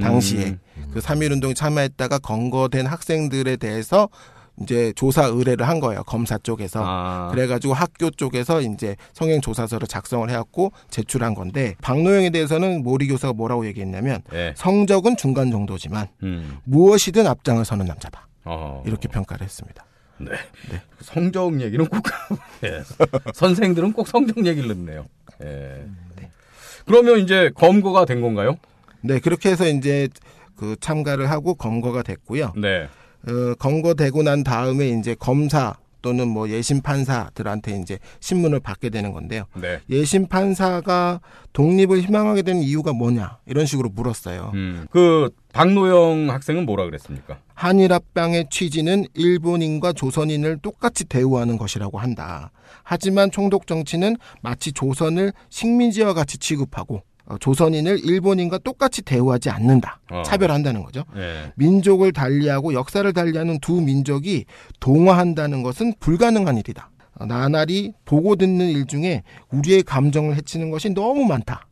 당시에 0.00 0.56
음. 0.76 0.92
그3.1 0.94 1.32
운동에 1.32 1.54
참여했다가 1.54 2.18
검거된 2.18 2.86
학생들에 2.86 3.56
대해서 3.56 4.08
이제 4.62 4.92
조사 4.94 5.26
의뢰를 5.26 5.68
한 5.68 5.80
거예요. 5.80 6.02
검사 6.04 6.38
쪽에서. 6.38 6.82
아. 6.84 7.28
그래가지고 7.32 7.74
학교 7.74 8.10
쪽에서 8.10 8.60
이제 8.60 8.96
성행 9.12 9.40
조사서를 9.40 9.86
작성을 9.88 10.28
해갖고 10.28 10.72
제출한 10.90 11.34
건데 11.34 11.74
박노영에 11.82 12.30
대해서는 12.30 12.82
모리 12.82 13.06
교사가 13.08 13.32
뭐라고 13.32 13.66
얘기했냐면 13.66 14.22
예. 14.32 14.54
성적은 14.56 15.16
중간 15.16 15.50
정도지만 15.50 16.08
음. 16.22 16.58
무엇이든 16.64 17.26
앞장을 17.26 17.64
서는 17.64 17.86
남자다 17.86 18.26
어. 18.44 18.82
이렇게 18.86 19.08
평가를 19.08 19.44
했습니다. 19.44 19.84
네. 20.18 20.32
성적 21.00 21.60
얘기는 21.60 21.84
꼭 21.86 22.02
예. 22.64 22.82
선생들은 23.34 23.92
꼭 23.92 24.08
성적 24.08 24.44
얘기를 24.44 24.68
넣네요. 24.68 25.06
예. 25.44 25.86
그러면 26.86 27.18
이제 27.20 27.50
검거가 27.54 28.06
된 28.06 28.20
건가요? 28.20 28.56
네 29.02 29.20
그렇게 29.20 29.50
해서 29.50 29.68
이제 29.68 30.08
그 30.56 30.74
참가를 30.80 31.30
하고 31.30 31.54
검거가 31.54 32.02
됐고요. 32.02 32.54
네. 32.56 32.88
어, 33.26 33.54
검거되고 33.58 34.22
난 34.22 34.44
다음에 34.44 34.88
이제 34.90 35.14
검사 35.18 35.76
또는 36.00 36.28
뭐 36.28 36.48
예심 36.48 36.80
판사들한테 36.80 37.80
이제 37.80 37.98
신문을 38.20 38.60
받게 38.60 38.90
되는 38.90 39.12
건데요. 39.12 39.44
네. 39.60 39.80
예심 39.90 40.28
판사가 40.28 41.20
독립을 41.52 42.00
희망하게 42.02 42.42
된 42.42 42.58
이유가 42.58 42.92
뭐냐 42.92 43.38
이런 43.46 43.66
식으로 43.66 43.88
물었어요. 43.90 44.52
음. 44.54 44.86
그 44.90 45.30
박노영 45.52 46.30
학생은 46.30 46.66
뭐라 46.66 46.84
그랬습니까? 46.84 47.38
한일 47.54 47.92
합방의 47.92 48.46
취지는 48.50 49.06
일본인과 49.14 49.92
조선인을 49.92 50.58
똑같이 50.58 51.04
대우하는 51.04 51.58
것이라고 51.58 51.98
한다. 51.98 52.52
하지만 52.84 53.30
총독 53.30 53.66
정치는 53.66 54.16
마치 54.40 54.72
조선을 54.72 55.32
식민지와 55.50 56.14
같이 56.14 56.38
취급하고 56.38 56.96
어, 56.96 57.02
조선인을 57.36 58.04
일본인과 58.04 58.58
똑같이 58.58 59.02
대우하지 59.02 59.50
않는다. 59.50 60.00
어. 60.10 60.22
차별한다는 60.24 60.82
거죠. 60.82 61.04
예. 61.16 61.52
민족을 61.56 62.12
달리하고 62.12 62.72
역사를 62.72 63.10
달리하는 63.12 63.58
두 63.60 63.80
민족이 63.80 64.46
동화한다는 64.80 65.62
것은 65.62 65.94
불가능한 66.00 66.56
일이다. 66.56 66.90
어, 67.16 67.26
나날이 67.26 67.92
보고 68.04 68.36
듣는 68.36 68.68
일 68.68 68.86
중에 68.86 69.22
우리의 69.50 69.82
감정을 69.82 70.36
해치는 70.36 70.70
것이 70.70 70.90
너무 70.90 71.24
많다. 71.24 71.66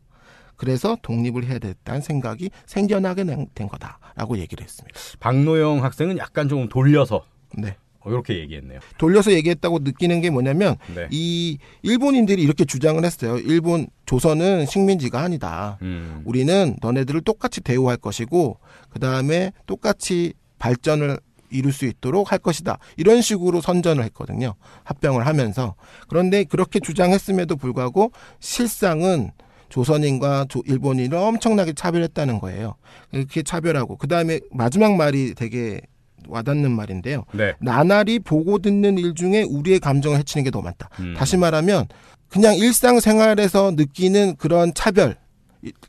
그래서 0.57 0.97
독립을 1.03 1.45
해야 1.45 1.59
됐다는 1.59 2.01
생각이 2.01 2.51
생겨나게 2.67 3.25
된 3.25 3.69
거다라고 3.69 4.39
얘기를 4.39 4.65
했습니다. 4.65 4.99
박노영 5.21 5.85
학생은 5.85 6.19
약간 6.19 6.49
좀 6.49 6.69
돌려서 6.69 7.25
네. 7.57 7.77
어, 8.07 8.11
이렇게 8.11 8.39
얘기했네요. 8.39 8.79
돌려서 8.99 9.33
얘기했다고 9.33 9.81
느끼는 9.81 10.21
게 10.21 10.31
뭐냐면 10.31 10.77
네. 10.95 11.09
이 11.11 11.59
일본인들이 11.83 12.41
이렇게 12.41 12.65
주장을 12.65 13.05
했어요. 13.05 13.37
일본 13.39 13.89
조선은 14.07 14.67
식민지가 14.67 15.21
아니다. 15.21 15.79
음. 15.83 16.23
우리는 16.25 16.77
너네들을 16.81 17.23
똑같이 17.23 17.61
대우할 17.61 17.97
것이고 17.97 18.59
그 18.91 19.01
다음에 19.01 19.53
똑같이 19.67 20.33
발전을 20.59 21.19
이룰 21.51 21.73
수 21.73 21.85
있도록 21.87 22.33
할 22.33 22.39
것이다. 22.39 22.79
이런 22.97 23.21
식으로 23.23 23.61
선전을 23.61 24.03
했거든요. 24.05 24.55
합병을 24.85 25.27
하면서. 25.27 25.75
그런데 26.09 26.45
그렇게 26.45 26.81
주장했음에도 26.81 27.57
불구하고 27.57 28.11
실상은 28.41 29.31
조선인과 29.69 30.47
조- 30.49 30.63
일본인을 30.67 31.17
엄청나게 31.19 31.73
차별했다는 31.73 32.39
거예요. 32.41 32.75
이렇게 33.13 33.43
차별하고 33.43 33.97
그 33.97 34.07
다음에 34.09 34.41
마지막 34.53 34.95
말이 34.97 35.35
되게 35.35 35.81
와닿는 36.29 36.71
말인데요. 36.71 37.25
네. 37.33 37.55
나날이 37.61 38.19
보고 38.19 38.59
듣는 38.59 38.99
일 38.99 39.15
중에 39.15 39.43
우리의 39.43 39.79
감정을 39.81 40.19
해치는 40.19 40.45
게 40.45 40.51
더 40.51 40.61
많다. 40.63 40.89
음. 41.01 41.15
다시 41.17 41.37
말하면 41.37 41.87
그냥 42.29 42.57
일상생활에서 42.57 43.73
느끼는 43.77 44.37
그런 44.37 44.73
차별, 44.75 45.17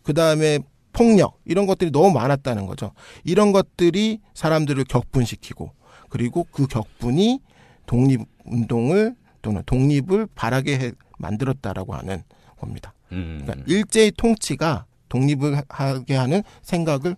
그 0.03 0.13
다음에 0.13 0.59
폭력 0.93 1.39
이런 1.45 1.65
것들이 1.67 1.91
너무 1.91 2.11
많았다는 2.11 2.65
거죠. 2.65 2.91
이런 3.23 3.51
것들이 3.51 4.19
사람들을 4.33 4.83
격분시키고 4.85 5.71
그리고 6.09 6.45
그 6.51 6.67
격분이 6.67 7.39
독립 7.85 8.21
운동을 8.45 9.15
또는 9.41 9.61
독립을 9.65 10.27
바라게 10.35 10.79
해 10.79 10.91
만들었다라고 11.19 11.93
하는 11.93 12.23
겁니다. 12.59 12.93
음. 13.11 13.41
그러니까 13.43 13.65
일제의 13.67 14.11
통치가 14.17 14.85
독립을 15.09 15.61
하게 15.69 16.15
하는 16.15 16.43
생각을 16.61 17.15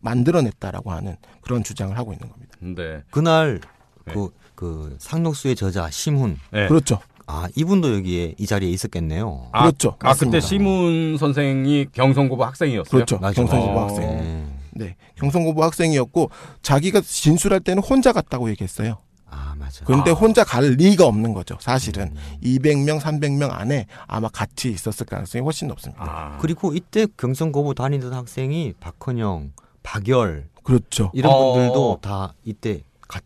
만들어냈다라고 0.00 0.92
하는 0.92 1.16
그런 1.40 1.62
주장을 1.64 1.96
하고 1.96 2.12
있는 2.12 2.28
겁니다. 2.28 2.56
네. 2.60 3.02
그날 3.10 3.60
네. 4.04 4.14
그, 4.14 4.30
그 4.54 4.96
상록수의 4.98 5.56
저자 5.56 5.90
심훈 5.90 6.38
네. 6.50 6.68
그렇죠. 6.68 7.00
아 7.26 7.46
이분도 7.54 7.94
여기에 7.94 8.36
이 8.38 8.46
자리에 8.46 8.70
있었겠네요. 8.70 9.50
아, 9.52 9.62
그렇죠. 9.62 9.90
아 9.90 9.92
그때 9.92 10.08
맞습니다. 10.08 10.40
시문 10.40 11.16
선생이 11.18 11.88
경성고보 11.92 12.42
학생이었어요. 12.42 12.90
그렇죠. 12.90 13.18
맞아. 13.18 13.34
경성고보 13.34 13.78
어. 13.78 13.82
학생. 13.82 14.00
네. 14.08 14.58
네, 14.72 14.96
경성고보 15.16 15.62
학생이었고 15.62 16.30
자기가 16.62 17.00
진술할 17.02 17.60
때는 17.60 17.82
혼자 17.82 18.12
갔다고 18.12 18.48
얘기했어요. 18.50 18.98
아 19.30 19.54
맞아. 19.58 19.84
그런데 19.84 20.10
아. 20.10 20.14
혼자 20.14 20.42
갈 20.42 20.64
리가 20.70 21.04
없는 21.04 21.34
거죠. 21.34 21.58
사실은 21.60 22.14
음. 22.16 22.38
200명, 22.42 22.98
300명 22.98 23.50
안에 23.52 23.86
아마 24.06 24.28
같이 24.28 24.70
있었을 24.70 25.04
가능성이 25.04 25.42
훨씬 25.42 25.68
높습니다. 25.68 26.02
아. 26.02 26.38
그리고 26.40 26.72
이때 26.72 27.06
경성고보 27.18 27.74
다니던 27.74 28.14
학생이 28.14 28.72
박헌영, 28.80 29.52
박열 29.88 30.48
그렇죠. 30.62 31.10
이런 31.14 31.32
어. 31.32 31.54
분들도 31.54 31.98
다 32.02 32.34
이때 32.44 32.82
가, 33.08 33.20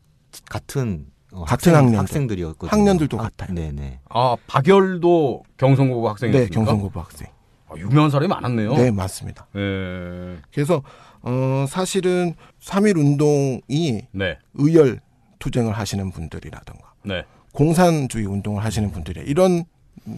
같은 0.49 1.07
어, 1.33 1.45
같은 1.45 1.75
학생. 1.75 1.99
학생들이었거든요. 1.99 2.71
학년들도 2.71 3.19
아, 3.19 3.23
같아요. 3.25 3.53
네네. 3.55 4.01
아, 4.09 4.37
박열도 4.47 5.43
경성고보 5.57 6.03
네, 6.03 6.09
학생이었습니까? 6.09 6.55
경성고보 6.55 7.01
학생. 7.01 7.27
아, 7.69 7.75
유명한 7.77 8.11
사람이 8.11 8.29
많았네요. 8.29 8.75
네, 8.75 8.91
맞습니다. 8.93 9.49
예. 9.57 10.39
그래서 10.55 10.83
어 11.23 11.65
사실은 11.69 12.35
3.1 12.61 12.97
운동이 12.97 14.03
네. 14.13 14.39
의열 14.55 15.01
투쟁을 15.41 15.73
하시는 15.73 16.13
분들이라던가 16.13 16.93
네. 17.05 17.25
공산주의 17.53 18.25
운동을 18.27 18.65
하시는 18.65 18.89
분들이 18.93 19.21
이런 19.27 19.65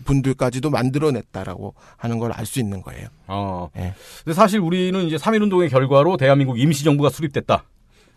분들까지도 0.05 0.71
만들어냈다라고 0.71 1.75
하는 1.97 2.19
걸 2.19 2.33
알 2.33 2.47
수 2.47 2.59
있는 2.61 2.83
거예요. 2.83 3.09
어. 3.27 3.69
예. 3.77 3.95
근데 4.25 4.35
사실 4.35 4.61
우리는 4.61 5.05
이제 5.05 5.17
3.1 5.17 5.43
운동의 5.43 5.69
결과로 5.69 6.17
대한민국 6.17 6.59
임시정부가 6.59 7.11
수립됐다. 7.11 7.65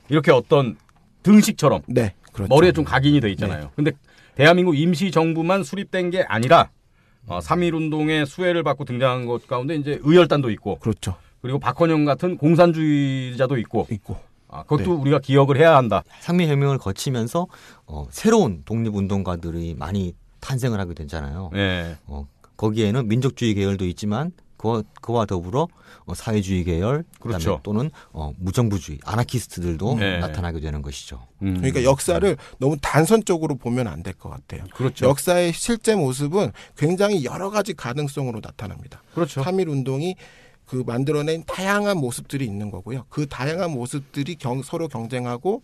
이렇게 0.10 0.32
어떤 0.32 0.78
등식처럼 1.24 1.82
네, 1.88 2.14
그렇죠. 2.32 2.54
머리에 2.54 2.72
좀 2.72 2.84
각인이 2.86 3.20
돼 3.20 3.30
있잖아요. 3.32 3.72
근데 3.76 3.92
대한민국 4.36 4.78
임시정부만 4.78 5.64
수립된 5.64 6.10
게 6.12 6.24
아니라 6.24 6.70
어, 7.28 7.40
3.1 7.40 7.74
운동의 7.76 8.26
수혜를 8.26 8.64
받고 8.64 8.86
등장한 8.86 9.26
것 9.26 9.46
가운데 9.48 9.76
이제 9.76 10.00
의열단도 10.02 10.50
있고 10.52 10.78
그렇죠. 10.80 11.16
그리고 11.42 11.60
박헌영 11.60 12.06
같은 12.06 12.38
공산주의자도 12.38 13.58
있고 13.58 13.88
있고 13.92 14.18
아, 14.50 14.64
그것도 14.64 14.84
네. 14.96 15.02
우리가 15.02 15.20
기억을 15.20 15.58
해야 15.58 15.76
한다. 15.76 16.04
상미혁명을 16.22 16.78
거치면서 16.78 17.48
어, 17.86 18.08
새로운 18.12 18.64
독립운동가들이 18.64 19.76
많이 19.78 20.14
탄생을 20.40 20.80
하게 20.80 20.94
됐잖아요. 20.94 21.52
예. 21.56 21.98
어, 22.08 22.28
거기에는 22.58 23.08
민족주의 23.08 23.54
계열도 23.54 23.86
있지만 23.88 24.32
그와, 24.58 24.82
그와 25.02 25.26
더불어 25.28 25.68
어, 26.06 26.14
사회주의 26.16 26.64
계열 26.64 27.04
그다음에 27.20 27.44
그렇죠. 27.44 27.60
또는 27.62 27.92
어, 28.12 28.32
무정부주의 28.40 28.98
아나키스트들도 29.06 29.96
네. 30.00 30.18
나타나게 30.20 30.60
되는 30.60 30.82
것이죠. 30.82 31.28
음. 31.44 31.58
그러니까 31.58 31.84
역사를 31.84 32.38
너무 32.58 32.76
단선적으로 32.82 33.56
보면 33.56 33.88
안 33.88 34.02
될 34.02 34.14
것 34.18 34.30
같아요. 34.30 34.64
그렇죠. 34.74 35.06
역사의 35.08 35.54
실제 35.54 35.94
모습은 35.96 36.52
굉장히 36.76 37.24
여러 37.26 37.52
가지 37.52 37.74
가능성으로 37.76 38.42
나타납니다. 38.42 39.04
그렇죠. 39.14 39.42
3.1 39.44 39.70
운동이 39.70 40.16
그 40.66 40.84
만들어낸 40.88 41.44
다양한 41.46 41.98
모습들이 41.98 42.44
있는 42.46 42.72
거고요. 42.72 43.06
그 43.10 43.28
다양한 43.28 43.72
모습들이 43.72 44.36
경- 44.36 44.64
서로 44.64 44.88
경쟁하고 44.88 45.62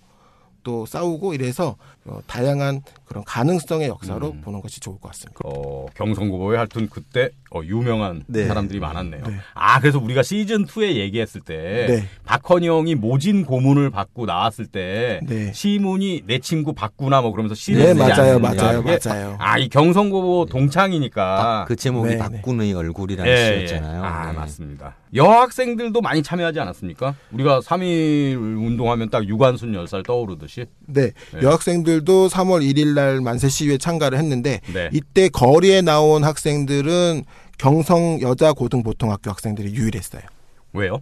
또 0.63 0.85
싸우고 0.85 1.33
이래서 1.33 1.75
어, 2.05 2.19
다양한 2.27 2.81
그런 3.05 3.23
가능성의 3.23 3.87
역사로 3.89 4.31
음. 4.31 4.41
보는 4.41 4.61
것이 4.61 4.79
좋을 4.79 4.97
것 4.99 5.09
같습니다. 5.09 5.39
어, 5.45 5.85
경성고고에 5.95 6.57
하여튼 6.57 6.89
그때 6.89 7.29
어, 7.51 7.61
유명한 7.63 8.23
네. 8.27 8.47
사람들이 8.47 8.79
많았네요. 8.79 9.23
네. 9.25 9.35
아, 9.53 9.79
그래서 9.79 9.99
우리가 9.99 10.23
시즌 10.23 10.65
2에 10.65 10.95
얘기했을 10.95 11.41
때 11.41 11.85
네. 11.87 12.07
박헌영이 12.25 12.95
모진 12.95 13.45
고문을 13.45 13.89
받고 13.91 14.25
나왔을 14.25 14.65
때 14.65 15.19
네. 15.27 15.51
시문이 15.53 16.23
내 16.25 16.39
친구 16.39 16.73
박구나 16.73 17.21
뭐 17.21 17.31
그러면서 17.31 17.55
시를 17.55 17.83
네, 17.83 17.93
맞아요? 17.93 18.39
맞아요, 18.39 18.83
그게 18.83 18.99
맞아요. 19.05 19.35
아, 19.39 19.57
이 19.57 19.69
경성고고 19.69 20.45
동창이니까 20.47 21.35
박- 21.37 21.65
그 21.67 21.75
제목이 21.75 22.09
네, 22.09 22.15
네. 22.15 22.17
박군의 22.19 22.73
얼굴이라는 22.73 23.31
예, 23.31 23.35
예. 23.61 23.67
시였잖아요. 23.67 24.03
아, 24.03 24.31
네. 24.31 24.37
맞습니다. 24.37 24.95
여학생들도 25.15 26.01
많이 26.01 26.23
참여하지 26.23 26.59
않았습니까? 26.59 27.15
우리가 27.31 27.59
3.1 27.61 28.35
운동하면 28.35 29.09
딱 29.09 29.27
유관순 29.27 29.73
열살 29.73 30.03
떠오르듯이. 30.03 30.65
네, 30.87 31.11
네. 31.33 31.41
여학생들도 31.41 32.29
3월 32.29 32.61
1일 32.63 32.93
날 32.93 33.21
만세 33.21 33.47
시위에 33.49 33.77
참가를 33.77 34.17
했는데 34.17 34.59
네. 34.73 34.89
이때 34.91 35.29
거리에 35.29 35.81
나온 35.81 36.23
학생들은 36.23 37.23
경성 37.57 38.19
여자 38.21 38.53
고등보통학교 38.53 39.29
학생들이 39.29 39.73
유일했어요. 39.75 40.23
왜요? 40.73 41.01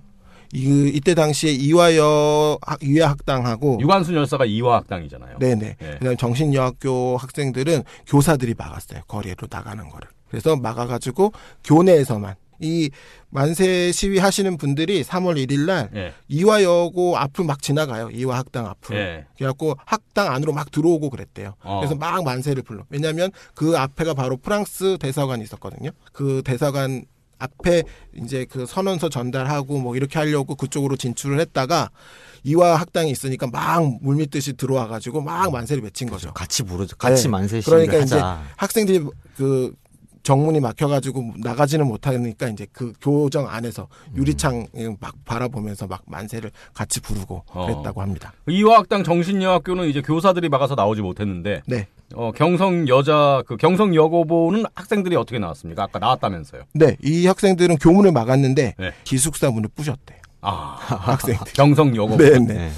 이, 0.53 0.91
이때 0.93 1.15
당시에 1.15 1.51
이화여 1.53 2.57
학- 2.61 2.83
이화학당하고 2.83 3.77
유관순 3.79 4.15
열사가 4.15 4.43
이화학당이잖아요. 4.45 5.39
네네. 5.39 5.75
네. 5.79 5.95
그다음 5.99 6.17
정신여학교 6.17 7.15
학생들은 7.15 7.83
교사들이 8.07 8.55
막았어요. 8.57 9.01
거리로 9.07 9.47
나가는 9.49 9.87
거를. 9.89 10.09
그래서 10.29 10.57
막아가지고 10.57 11.31
교내에서만 11.63 12.35
이 12.61 12.89
만세 13.29 13.91
시위 13.91 14.19
하시는 14.19 14.55
분들이 14.57 15.03
3월 15.03 15.35
1일 15.45 15.65
날 15.65 15.89
예. 15.95 16.13
이화여고 16.27 17.17
앞을 17.17 17.43
막 17.45 17.61
지나가요. 17.61 18.09
이화학당 18.11 18.67
앞을. 18.67 18.95
예. 18.95 19.25
그래갖고 19.35 19.75
학당 19.85 20.31
안으로 20.31 20.53
막 20.53 20.71
들어오고 20.71 21.09
그랬대요. 21.09 21.55
어. 21.63 21.79
그래서 21.79 21.95
막 21.95 22.23
만세를 22.23 22.63
불러. 22.63 22.83
왜냐하면 22.89 23.31
그 23.55 23.77
앞에가 23.77 24.13
바로 24.13 24.37
프랑스 24.37 24.97
대사관이 24.99 25.43
있었거든요. 25.43 25.89
그 26.13 26.41
대사관 26.45 27.05
앞에 27.39 27.83
이제 28.15 28.45
그 28.47 28.67
선언서 28.67 29.09
전달하고 29.09 29.79
뭐 29.79 29.95
이렇게 29.95 30.19
하려고 30.19 30.55
그쪽으로 30.55 30.95
진출을 30.95 31.39
했다가 31.39 31.89
이화 32.43 32.75
학당이 32.75 33.09
있으니까 33.09 33.47
막 33.47 33.97
물밀듯이 34.01 34.53
들어와 34.53 34.87
가지고 34.87 35.21
막 35.21 35.51
만세를 35.51 35.83
외친 35.83 36.09
거죠. 36.09 36.31
같이 36.33 36.61
부르죠. 36.61 36.95
같이 36.97 37.23
네. 37.23 37.29
만세 37.29 37.61
시위를 37.61 37.87
그러니까 37.87 38.05
이제 38.05 38.15
하자. 38.15 38.43
학생들이 38.57 39.03
그 39.35 39.73
정문이 40.23 40.59
막혀가지고 40.59 41.33
나가지는 41.37 41.87
못하니까 41.87 42.47
이제 42.49 42.67
그 42.71 42.93
교정 43.01 43.47
안에서 43.49 43.87
유리창 44.15 44.67
막 44.99 45.15
바라보면서 45.25 45.87
막 45.87 46.01
만세를 46.05 46.51
같이 46.73 46.99
부르고 47.01 47.43
어. 47.47 47.65
그랬다고 47.65 48.01
합니다. 48.01 48.33
이화학당 48.47 49.03
정신여학교는 49.03 49.89
이제 49.89 50.01
교사들이 50.01 50.49
막아서 50.49 50.75
나오지 50.75 51.01
못했는데 51.01 51.61
네. 51.65 51.87
어, 52.13 52.31
경성 52.35 52.87
여자 52.87 53.41
그 53.47 53.57
경성 53.57 53.95
여고보는 53.95 54.65
학생들이 54.75 55.15
어떻게 55.15 55.39
나왔습니까? 55.39 55.83
아까 55.83 55.99
나왔다면서요. 55.99 56.63
네, 56.73 56.97
이 57.03 57.25
학생들은 57.25 57.77
교문을 57.77 58.11
막았는데 58.11 58.75
네. 58.77 58.91
기숙사 59.03 59.49
문을 59.49 59.69
부셨대요. 59.75 60.19
아, 60.41 60.75
학생들. 60.79 61.53
경성 61.53 61.95
여고보. 61.95 62.17
네, 62.17 62.39
네. 62.39 62.71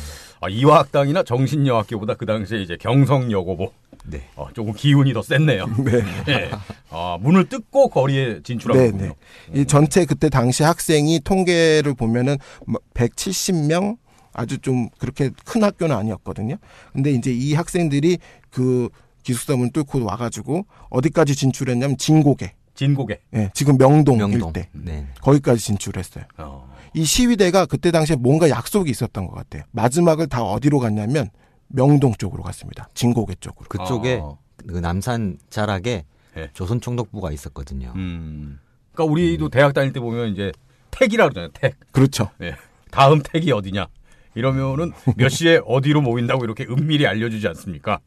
네. 0.44 0.46
아, 0.46 0.50
이화학당이나 0.50 1.24
정신여학교보다 1.24 2.16
그 2.16 2.26
당시에 2.26 2.62
이제 2.62 2.78
경성 2.80 3.32
여고보. 3.32 3.72
네. 4.06 4.24
어, 4.36 4.48
조금 4.54 4.74
기운이 4.74 5.14
더 5.14 5.22
셌네요. 5.22 5.66
네. 5.86 6.04
예. 6.28 6.52
아, 6.90 7.18
문을 7.22 7.48
뜯고 7.48 7.90
거리에 7.90 8.42
진출한 8.44 8.78
네. 8.78 8.92
네. 8.92 9.14
이 9.54 9.66
전체 9.66 10.06
그때 10.06 10.30
당시 10.30 10.64
학생이 10.64 11.22
통계를 11.22 11.94
보면은 11.94 12.38
뭐 12.68 12.82
170명 12.94 13.98
아주 14.34 14.58
좀 14.58 14.90
그렇게 14.98 15.30
큰 15.46 15.64
학교는 15.64 15.96
아니었거든요. 15.96 16.58
근데 16.92 17.12
이제 17.12 17.32
이 17.32 17.54
학생들이 17.54 18.18
그 18.50 18.90
기숙사 19.24 19.56
문 19.56 19.72
뚫고 19.72 20.04
와가지고 20.04 20.66
어디까지 20.90 21.36
진출했냐면 21.36 21.98
진고개. 21.98 22.54
진고개. 22.76 23.20
예, 23.36 23.52
지금 23.54 23.78
명동, 23.78 24.18
명동. 24.18 24.50
일대. 24.50 24.68
네. 24.74 25.08
거기까지 25.22 25.64
진출했어요. 25.64 26.26
어. 26.38 26.73
이 26.94 27.04
시위대가 27.04 27.66
그때 27.66 27.92
당시에 27.92 28.16
뭔가 28.16 28.50
약속이 28.50 28.90
있었던 28.92 29.28
것 29.28 29.34
같아요. 29.36 29.64
마지막을 29.72 30.28
다 30.28 30.44
어디로 30.44 30.80
갔냐면 30.80 31.30
명동 31.68 32.14
쪽으로 32.14 32.44
갔습니다. 32.44 32.88
진고개 32.94 33.36
쪽으로. 33.40 33.68
그쪽에 33.68 34.20
어. 34.22 34.38
그 34.68 34.78
남산 34.78 35.38
자락에 35.50 36.06
네. 36.36 36.50
조선 36.54 36.82
총독부가 36.82 37.32
있었거든요. 37.32 37.94
음. 37.96 38.60
그러니까 38.92 39.12
우리도 39.12 39.50
대학 39.50 39.74
다닐 39.74 39.92
때 39.92 40.00
보면 40.00 40.30
이제 40.30 40.52
택이라 40.92 41.26
그러잖아요. 41.30 41.50
택. 41.54 41.76
그렇죠. 41.92 42.30
예. 42.42 42.56
다음 42.92 43.22
택이 43.24 43.52
어디냐? 43.52 43.88
이러면은 44.36 44.92
몇 45.16 45.30
시에 45.30 45.60
어디로 45.66 46.02
모인다고 46.02 46.44
이렇게 46.44 46.66
은밀히 46.66 47.06
알려주지 47.08 47.48
않습니까? 47.50 48.00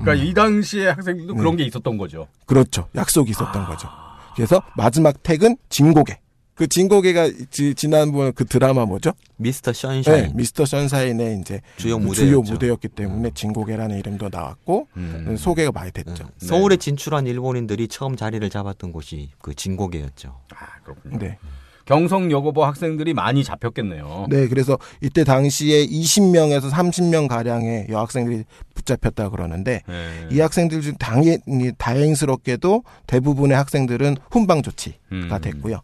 그러니까 0.00 0.14
이 0.14 0.34
당시에 0.34 0.88
학생들도 0.88 1.34
그런 1.34 1.56
게 1.56 1.64
있었던 1.64 1.96
거죠. 1.96 2.26
그렇죠. 2.46 2.88
약속이 2.94 3.30
있었던 3.30 3.66
거죠. 3.66 3.88
그래서 4.34 4.62
마지막 4.76 5.22
택은 5.22 5.56
진고개. 5.68 6.18
그 6.54 6.66
진고개가 6.66 7.30
지, 7.50 7.74
지난번 7.74 8.32
그 8.32 8.44
드라마 8.44 8.84
뭐죠? 8.84 9.12
미스터 9.36 9.72
네, 9.72 9.80
션샤인 9.80 10.32
미스터 10.34 10.66
선샤인의 10.66 11.40
이제 11.40 11.60
주요 11.76 11.98
그 11.98 12.04
무대였죠. 12.04 12.26
주요 12.26 12.42
무대였기 12.42 12.88
때문에 12.88 13.30
진고개라는 13.34 13.98
이름도 13.98 14.28
나왔고 14.30 14.88
음. 14.96 15.36
소개가 15.38 15.72
많이 15.72 15.90
됐죠. 15.90 16.24
네. 16.24 16.46
서울에 16.46 16.76
진출한 16.76 17.26
일본인들이 17.26 17.88
처음 17.88 18.16
자리를 18.16 18.48
잡았던 18.48 18.92
곳이 18.92 19.30
그 19.40 19.54
진고개였죠. 19.54 20.38
아, 20.54 20.80
그렇군요. 20.84 21.18
네. 21.18 21.38
경성 21.84 22.30
여고보 22.30 22.64
학생들이 22.64 23.12
많이 23.12 23.42
잡혔겠네요. 23.42 24.26
네, 24.30 24.46
그래서 24.46 24.78
이때 25.00 25.24
당시에 25.24 25.86
20명에서 25.86 26.70
30명 26.70 27.28
가량의 27.28 27.86
여학생들이 27.88 28.44
붙잡혔다 28.74 29.30
그러는데 29.30 29.82
예. 29.88 30.28
이 30.30 30.40
학생들 30.40 30.80
중 30.80 30.94
당연히 30.98 31.72
다행스럽게도 31.76 32.84
대부분의 33.06 33.56
학생들은 33.56 34.16
훈방 34.30 34.62
조치가 34.62 34.96
음. 35.10 35.38
됐고요. 35.42 35.80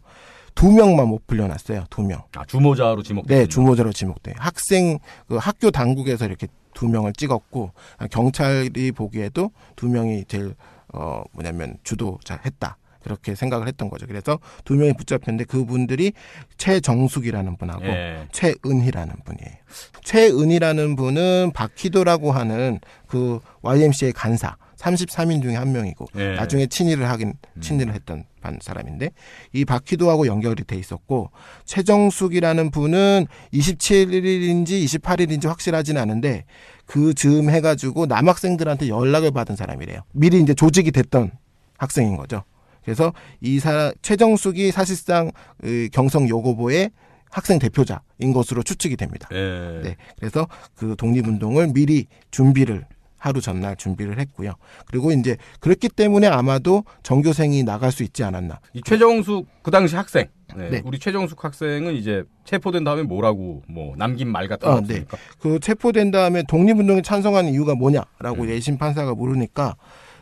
두 0.59 0.73
명만 0.73 1.07
못 1.07 1.25
풀려났어요. 1.25 1.85
두 1.89 2.01
명. 2.03 2.21
아, 2.35 2.43
주모자로 2.43 3.01
지목됐군요. 3.01 3.39
네, 3.39 3.47
주모자로 3.47 3.93
지목돼. 3.93 4.33
학생 4.37 4.99
그 5.29 5.37
학교 5.37 5.71
당국에서 5.71 6.25
이렇게 6.25 6.47
두 6.73 6.89
명을 6.89 7.13
찍었고 7.13 7.71
아, 7.97 8.07
경찰이 8.07 8.91
보기에도 8.91 9.51
두 9.77 9.87
명이 9.87 10.25
제일 10.27 10.55
어 10.93 11.23
뭐냐면 11.31 11.77
주도자 11.85 12.37
했다. 12.45 12.77
그렇게 13.01 13.35
생각을 13.35 13.69
했던 13.69 13.89
거죠. 13.89 14.05
그래서 14.05 14.37
두 14.65 14.75
명이 14.75 14.93
붙잡혔는데 14.97 15.45
그분들이 15.45 16.11
최정숙이라는 16.57 17.55
분하고 17.55 17.85
예. 17.85 18.27
최은희라는 18.33 19.15
분이에요. 19.23 19.55
최은희라는 20.03 20.97
분은 20.97 21.51
박희도라고 21.53 22.33
하는 22.33 22.81
그 23.07 23.39
YMCA 23.61 24.11
간사 24.11 24.57
33인 24.75 25.41
중에 25.41 25.55
한 25.55 25.71
명이고 25.71 26.07
예. 26.17 26.35
나중에 26.35 26.65
친일을 26.67 27.09
하긴 27.09 27.35
친일을 27.61 27.93
했던 27.93 28.25
반 28.39 28.59
사람인데 28.61 29.11
이 29.53 29.65
박희도하고 29.65 30.27
연결이 30.27 30.63
돼 30.63 30.75
있었고 30.77 31.31
최정숙이라는 31.65 32.71
분은 32.71 33.27
27일인지 33.53 34.83
28일인지 34.83 35.47
확실하지는 35.47 36.01
않은데 36.01 36.45
그 36.85 37.13
즈음 37.13 37.49
해가지고 37.49 38.07
남학생들한테 38.07 38.87
연락을 38.87 39.31
받은 39.31 39.55
사람이래요. 39.55 40.01
미리 40.13 40.41
이제 40.41 40.53
조직이 40.53 40.91
됐던 40.91 41.31
학생인 41.77 42.17
거죠. 42.17 42.43
그래서 42.83 43.13
이 43.41 43.59
사람 43.59 43.91
최정숙이 44.01 44.71
사실상 44.71 45.31
의 45.61 45.89
경성 45.89 46.27
여고보의 46.29 46.91
학생 47.29 47.59
대표자인 47.59 48.33
것으로 48.33 48.63
추측이 48.63 48.97
됩니다. 48.97 49.29
예. 49.31 49.81
네. 49.83 49.95
그래서 50.17 50.47
그 50.75 50.95
독립운동을 50.97 51.73
미리 51.73 52.07
준비를 52.31 52.85
하루 53.19 53.41
전날 53.41 53.75
준비를 53.75 54.17
했고요. 54.19 54.53
그리고 54.87 55.11
이제 55.11 55.37
그렇기 55.59 55.89
때문에 55.89 56.27
아마도 56.27 56.83
전교생이 57.03 57.63
나갈 57.63 57.91
수 57.91 58.01
있지 58.03 58.23
않았나. 58.23 58.59
이 58.73 58.81
최정숙 58.83 59.47
그 59.61 59.69
당시 59.69 59.95
학생. 59.95 60.27
네. 60.55 60.69
네. 60.69 60.81
우리 60.83 60.97
최정숙 60.97 61.43
학생은 61.43 61.93
이제 61.93 62.23
체포된 62.45 62.83
다음에 62.83 63.03
뭐라고 63.03 63.61
뭐 63.67 63.93
남긴 63.97 64.29
말 64.29 64.47
같은 64.47 64.67
거 64.67 64.73
아, 64.73 64.77
없습니까? 64.79 65.17
그 65.37 65.59
체포된 65.59 66.09
다음에 66.09 66.43
독립운동에 66.47 67.03
찬성하는 67.03 67.51
이유가 67.51 67.75
뭐냐라고 67.75 68.43
음. 68.43 68.49
예심 68.49 68.79
판사가 68.79 69.13
물으니까 69.13 69.75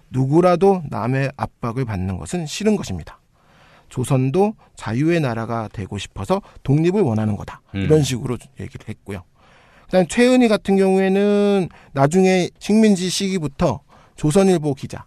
누구라도 0.09 0.83
남의 0.89 1.31
압박을 1.37 1.85
받는 1.85 2.17
것은 2.17 2.45
싫은 2.45 2.75
것입니다. 2.75 3.21
조선도 3.89 4.55
자유의 4.75 5.21
나라가 5.21 5.69
되고 5.71 5.97
싶어서 5.97 6.41
독립을 6.63 7.01
원하는 7.01 7.37
거다. 7.37 7.61
음. 7.75 7.81
이런 7.81 8.03
식으로 8.03 8.37
얘기를 8.59 8.87
했고요. 8.89 9.23
그다음 9.87 10.07
최은희 10.07 10.47
같은 10.47 10.77
경우에는 10.77 11.69
나중에 11.93 12.49
식민지 12.59 13.09
시기부터 13.09 13.81
조선일보 14.15 14.75
기자, 14.75 15.05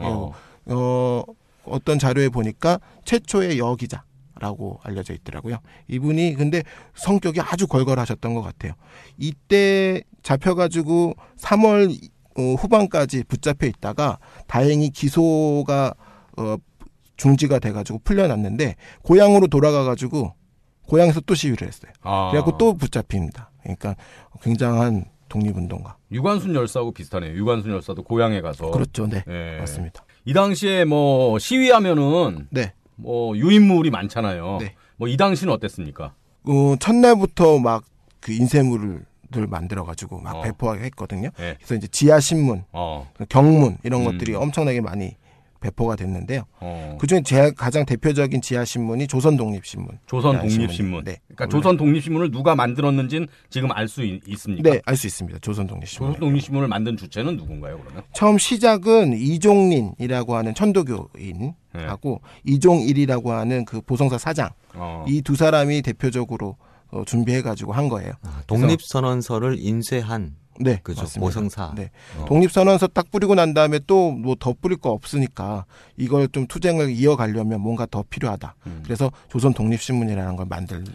어. 0.00 0.32
어, 0.66 1.22
어떤 1.64 1.98
자료에 1.98 2.28
보니까 2.28 2.80
최초의 3.04 3.58
여기자 3.58 4.04
라고 4.40 4.44
라고 4.44 4.80
알려져 4.82 5.14
있더라고요. 5.14 5.58
이분이 5.88 6.34
근데 6.34 6.62
성격이 6.94 7.40
아주 7.40 7.66
걸걸하셨던 7.66 8.34
것 8.34 8.42
같아요. 8.42 8.72
이때 9.16 10.02
잡혀가지고 10.22 11.14
3월 11.38 12.10
어, 12.36 12.42
후반까지 12.54 13.24
붙잡혀 13.24 13.66
있다가 13.66 14.18
다행히 14.46 14.90
기소가 14.90 15.94
어, 16.36 16.56
중지가 17.16 17.60
돼가지고 17.60 18.00
풀려났는데 18.02 18.74
고향으로 19.02 19.46
돌아가가지고 19.46 20.34
고향에서 20.88 21.20
또 21.20 21.34
시위를 21.34 21.66
했어요. 21.66 21.92
아. 22.02 22.30
그래갖고 22.30 22.58
또 22.58 22.74
붙잡힙니다. 22.74 23.50
그러니까 23.64 23.96
굉장한 24.42 25.06
독립운동가. 25.28 25.96
유관순 26.12 26.54
열사하고 26.54 26.92
비슷하네요. 26.92 27.34
유관순 27.34 27.72
열사도 27.72 28.04
고향에 28.04 28.40
가서 28.40 28.70
그렇죠, 28.70 29.08
네, 29.08 29.24
예. 29.28 29.58
맞습니다. 29.58 30.04
이 30.24 30.32
당시에 30.32 30.84
뭐 30.84 31.38
시위하면은 31.40 32.46
네, 32.50 32.72
뭐 32.94 33.36
유인물이 33.36 33.90
많잖아요. 33.90 34.58
네. 34.60 34.74
뭐이 34.96 35.16
당시는 35.16 35.52
어땠습니까? 35.52 36.14
어, 36.44 36.76
첫날부터 36.78 37.58
막 37.58 37.94
그 38.24 38.32
인쇄물을 38.32 39.04
만들어 39.48 39.84
가지고 39.84 40.18
막 40.18 40.36
어. 40.36 40.40
배포하게 40.40 40.84
했거든요. 40.84 41.28
예. 41.40 41.56
그래서 41.58 41.74
이제 41.74 41.86
지하 41.88 42.20
신문, 42.20 42.64
어. 42.72 43.06
경문 43.28 43.76
이런 43.82 44.00
음. 44.00 44.06
것들이 44.06 44.34
엄청나게 44.34 44.80
많이 44.80 45.16
배포가 45.64 45.96
됐는데요. 45.96 46.42
어. 46.60 46.98
그중에 47.00 47.22
제 47.22 47.50
가장 47.52 47.86
대표적인 47.86 48.42
지하 48.42 48.64
신문이 48.66 49.06
조선 49.06 49.36
독립신문. 49.38 49.98
조선 50.06 50.36
독립신문. 50.36 50.68
신문. 50.68 51.04
네. 51.04 51.16
그러니까 51.28 51.46
조선 51.48 51.76
독립신문을 51.78 52.30
누가 52.30 52.54
만들었는지는 52.54 53.26
지금 53.48 53.72
알 53.72 53.88
수 53.88 54.04
있습니까? 54.04 54.70
네, 54.70 54.80
알 54.84 54.96
수 54.96 55.06
있습니다. 55.06 55.38
조선 55.40 55.66
독립신문. 55.66 56.12
조선 56.12 56.20
독립신문을 56.20 56.68
만든 56.68 56.96
주체는 56.98 57.36
누군가요, 57.38 57.78
그러면? 57.82 58.02
처음 58.12 58.36
시작은 58.36 59.14
이종린이라고 59.14 60.36
하는 60.36 60.54
천도교인 60.54 61.54
하고 61.72 62.20
이종일이라고 62.44 63.32
하는 63.32 63.64
그 63.64 63.80
보성사 63.80 64.18
사장 64.18 64.50
어. 64.74 65.04
이두 65.08 65.34
사람이 65.34 65.82
대표적으로 65.82 66.56
어, 66.90 67.04
준비해 67.04 67.42
가지고 67.42 67.72
한 67.72 67.88
거예요. 67.88 68.12
아, 68.22 68.42
독립 68.46 68.80
선언서를 68.82 69.56
인쇄한 69.58 70.36
네, 70.60 70.80
그죠 70.82 71.02
맞습니다. 71.02 71.20
보성사. 71.26 71.72
네. 71.76 71.90
어. 72.18 72.24
독립선언서 72.26 72.88
딱 72.88 73.10
뿌리고 73.10 73.34
난 73.34 73.54
다음에 73.54 73.80
또 73.86 74.12
뭐 74.12 74.36
더 74.38 74.52
뿌릴 74.60 74.78
거 74.78 74.90
없으니까 74.90 75.64
이걸 75.96 76.28
좀 76.28 76.46
투쟁을 76.46 76.90
이어가려면 76.90 77.60
뭔가 77.60 77.86
더 77.90 78.04
필요하다. 78.08 78.54
음. 78.66 78.80
그래서 78.84 79.10
조선 79.28 79.52
독립신문이라는 79.54 80.36
걸 80.36 80.46
만들게. 80.46 80.90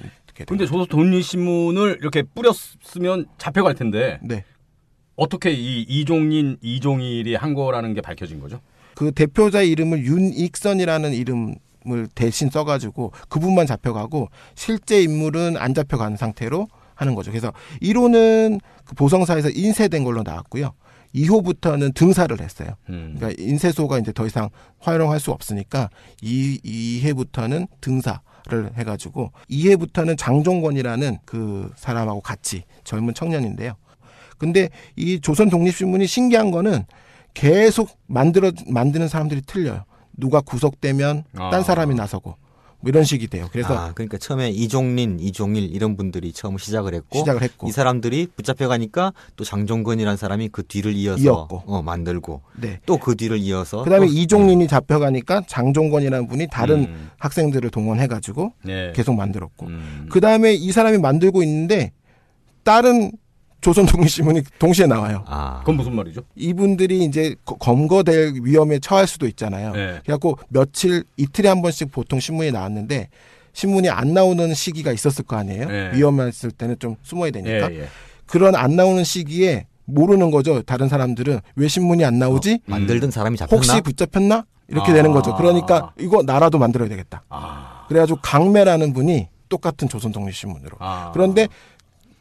근데 0.47 0.65
조선 0.65 0.85
독립신문을 0.87 1.97
이렇게 2.01 2.23
뿌렸으면 2.23 3.25
잡혀갈 3.37 3.75
텐데 3.75 4.19
네. 4.23 4.45
어떻게 5.15 5.51
이 5.51 5.81
이종인 5.81 6.57
이종일이 6.61 7.35
한 7.35 7.53
거라는 7.53 7.93
게 7.93 8.01
밝혀진 8.01 8.39
거죠? 8.39 8.61
그 8.95 9.11
대표자 9.11 9.61
이름을 9.61 10.05
윤익선이라는 10.05 11.13
이름 11.13 11.55
을 11.87 12.07
대신 12.13 12.49
써가지고 12.49 13.13
그분만 13.29 13.65
잡혀가고 13.65 14.27
실제 14.53 15.01
인물은 15.01 15.55
안 15.55 15.73
잡혀간 15.73 16.17
상태로 16.17 16.67
하는 16.99 17.15
거죠. 17.15 17.31
그래서 17.31 17.53
1호는 17.81 18.59
그 18.83 18.95
보성사에서 18.95 19.49
인쇄된 19.49 20.03
걸로 20.03 20.21
나왔고요. 20.21 20.73
2호부터는 21.15 21.95
등사를 21.95 22.39
했어요. 22.39 22.75
음. 22.89 23.15
그러니까 23.17 23.41
인쇄소가 23.41 23.97
이제 23.99 24.11
더 24.11 24.27
이상 24.27 24.49
활용할 24.79 25.19
수 25.19 25.31
없으니까 25.31 25.89
이 26.21 26.59
2회부터는 27.01 27.67
등사 27.81 28.21
를 28.47 28.71
해가지고 28.75 29.31
2회부터는 29.51 30.17
장종권이라는 30.17 31.17
그 31.23 31.71
사람하고 31.75 32.21
같이 32.21 32.63
젊은 32.83 33.13
청년인데요. 33.13 33.73
근데 34.39 34.69
이 34.95 35.19
조선 35.19 35.49
독립신문이 35.49 36.07
신기한 36.07 36.49
거는 36.49 36.85
계속 37.35 37.99
만들어 38.07 38.51
만드는 38.65 39.07
사람들이 39.07 39.41
틀려요. 39.41 39.83
누가 40.17 40.41
구속되면 40.41 41.25
아. 41.37 41.49
딴 41.51 41.63
사람이 41.63 41.93
나서고 41.93 42.37
뭐 42.81 42.89
이런 42.89 43.03
식이 43.03 43.27
돼요. 43.27 43.49
그래서 43.51 43.77
아, 43.77 43.91
그러니까 43.93 44.17
처음에 44.17 44.49
이종린, 44.51 45.19
이종일 45.19 45.73
이런 45.75 45.97
분들이 45.97 46.31
처음 46.31 46.57
시작을 46.57 46.93
했고 46.93 47.19
시작을 47.19 47.41
했고 47.41 47.67
이 47.67 47.71
사람들이 47.71 48.27
붙잡혀 48.35 48.67
가니까 48.69 49.11
또 49.35 49.43
장종건이라는 49.43 50.15
사람이 50.15 50.49
그 50.49 50.63
뒤를 50.65 50.93
이어서 50.93 51.21
이었고. 51.21 51.63
어, 51.65 51.81
만들고 51.81 52.41
네. 52.61 52.79
또 52.85 52.97
그 52.97 53.15
뒤를 53.15 53.37
이어서 53.39 53.83
그다음에 53.83 54.05
또- 54.07 54.11
이종린이 54.13 54.67
잡혀 54.67 54.99
가니까 54.99 55.41
장종권이라는 55.47 56.27
분이 56.27 56.47
다른 56.51 56.85
음. 56.85 57.09
학생들을 57.17 57.69
동원해 57.69 58.07
가지고 58.07 58.53
네. 58.63 58.93
계속 58.95 59.13
만들었고 59.15 59.65
음. 59.67 60.07
그 60.09 60.21
다음에 60.21 60.53
이 60.53 60.71
사람이 60.71 60.99
만들고 60.99 61.43
있는데 61.43 61.91
다른 62.63 63.11
조선 63.61 63.85
독립신문이 63.85 64.41
동시에 64.57 64.85
나와요. 64.85 65.23
아, 65.27 65.59
그건 65.59 65.75
무슨 65.77 65.95
말이죠? 65.95 66.21
이분들이 66.35 67.03
이제 67.03 67.35
거- 67.45 67.55
검거될 67.55 68.35
위험에 68.41 68.79
처할 68.79 69.05
수도 69.07 69.27
있잖아요. 69.27 69.71
네. 69.73 69.99
그래갖고 70.03 70.37
며칠 70.49 71.03
이틀에 71.17 71.49
한 71.49 71.61
번씩 71.61 71.91
보통 71.91 72.19
신문이 72.19 72.51
나왔는데 72.51 73.09
신문이 73.53 73.89
안 73.89 74.13
나오는 74.13 74.53
시기가 74.53 74.91
있었을 74.93 75.25
거 75.25 75.35
아니에요. 75.35 75.65
네. 75.67 75.91
위험했을 75.93 76.51
때는 76.51 76.77
좀 76.79 76.95
숨어야 77.03 77.31
되니까 77.31 77.71
예, 77.73 77.79
예. 77.81 77.87
그런 78.27 78.55
안 78.55 78.75
나오는 78.75 79.03
시기에 79.03 79.65
모르는 79.85 80.31
거죠. 80.31 80.61
다른 80.61 80.87
사람들은 80.87 81.39
왜 81.55 81.67
신문이 81.67 82.05
안 82.05 82.19
나오지? 82.19 82.59
만들던 82.65 83.11
사람이 83.11 83.37
잡혔나? 83.37 83.55
혹시 83.57 83.81
붙잡혔나? 83.81 84.45
이렇게 84.67 84.91
아. 84.91 84.93
되는 84.93 85.11
거죠. 85.11 85.35
그러니까 85.35 85.91
이거 85.99 86.21
나라도 86.21 86.59
만들어야 86.59 86.87
되겠다. 86.87 87.23
아. 87.27 87.85
그래가지고 87.89 88.19
강매라는 88.21 88.93
분이 88.93 89.27
똑같은 89.49 89.89
조선 89.89 90.11
독립신문으로 90.11 90.77
아. 90.79 91.09
그런데 91.11 91.47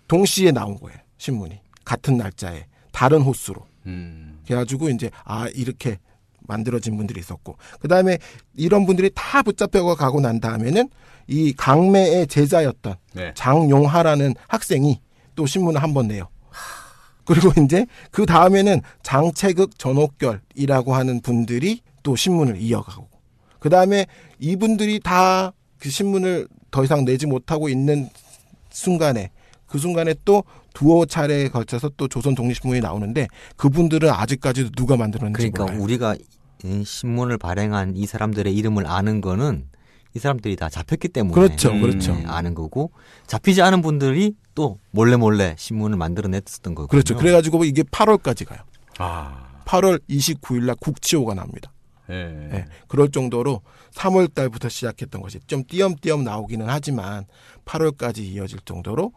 동시에 0.08 0.50
나온 0.50 0.80
거예요. 0.80 0.98
신문이 1.18 1.60
같은 1.84 2.16
날짜에 2.16 2.66
다른 2.92 3.20
호수로. 3.20 3.66
음. 3.86 4.40
그래가지고 4.46 4.88
이제 4.90 5.10
아 5.24 5.46
이렇게 5.54 5.98
만들어진 6.40 6.96
분들이 6.96 7.20
있었고 7.20 7.56
그 7.80 7.88
다음에 7.88 8.18
이런 8.54 8.86
분들이 8.86 9.10
다 9.14 9.42
붙잡혀 9.42 9.82
가고 9.94 10.20
난 10.20 10.40
다음에는 10.40 10.88
이 11.26 11.52
강매의 11.52 12.26
제자였던 12.26 12.94
네. 13.12 13.32
장용하라는 13.34 14.34
학생이 14.48 15.00
또 15.34 15.46
신문을 15.46 15.82
한 15.82 15.92
번 15.92 16.08
내요. 16.08 16.28
그리고 17.24 17.52
이제 17.62 17.84
그 18.10 18.24
다음에는 18.24 18.80
장채극 19.02 19.78
전옥결이라고 19.78 20.94
하는 20.94 21.20
분들이 21.20 21.82
또 22.02 22.16
신문을 22.16 22.56
이어가고 22.60 23.08
그 23.58 23.68
다음에 23.68 24.06
이분들이 24.38 25.00
다 25.00 25.52
그 25.78 25.90
신문을 25.90 26.48
더 26.70 26.84
이상 26.84 27.04
내지 27.04 27.26
못하고 27.26 27.68
있는 27.68 28.08
순간에 28.70 29.30
그 29.66 29.78
순간에 29.78 30.14
또 30.24 30.44
두어 30.74 31.06
차례에 31.06 31.48
걸쳐서 31.48 31.90
또 31.96 32.08
조선 32.08 32.34
독립신문이 32.34 32.80
나오는데 32.80 33.28
그분들은 33.56 34.10
아직까지도 34.10 34.70
누가 34.70 34.96
만들었는지 34.96 35.36
그러니까 35.36 35.64
몰라요. 35.64 35.82
우리가 35.82 36.16
이 36.64 36.84
신문을 36.84 37.38
발행한 37.38 37.96
이 37.96 38.06
사람들의 38.06 38.54
이름을 38.54 38.86
아는 38.86 39.20
거는 39.20 39.66
이 40.14 40.18
사람들이 40.18 40.56
다 40.56 40.68
잡혔기 40.68 41.08
때문에 41.08 41.34
그렇죠, 41.34 41.70
음. 41.70 41.80
그렇죠. 41.80 42.14
네, 42.14 42.24
아는 42.26 42.54
거고 42.54 42.90
잡히지 43.26 43.62
않은 43.62 43.82
분들이 43.82 44.34
또 44.54 44.78
몰래 44.90 45.16
몰래 45.16 45.54
신문을 45.58 45.96
만들어냈었던 45.96 46.74
거고 46.74 46.88
그렇죠. 46.88 47.16
그래가지고 47.16 47.64
이게 47.64 47.82
8월까지 47.82 48.46
가요. 48.46 48.60
아. 48.98 49.62
8월 49.64 50.00
29일 50.08 50.64
날 50.64 50.76
국치호가 50.80 51.34
나옵니다. 51.34 51.72
예. 52.10 52.14
예, 52.54 52.64
그럴 52.86 53.10
정도로 53.10 53.60
3월 53.92 54.32
달부터 54.32 54.70
시작했던 54.70 55.20
것이 55.20 55.40
좀 55.46 55.62
띄엄띄엄 55.64 56.24
나오기는 56.24 56.66
하지만 56.68 57.26
8월까지 57.66 58.20
이어질 58.20 58.60
정도로 58.64 59.12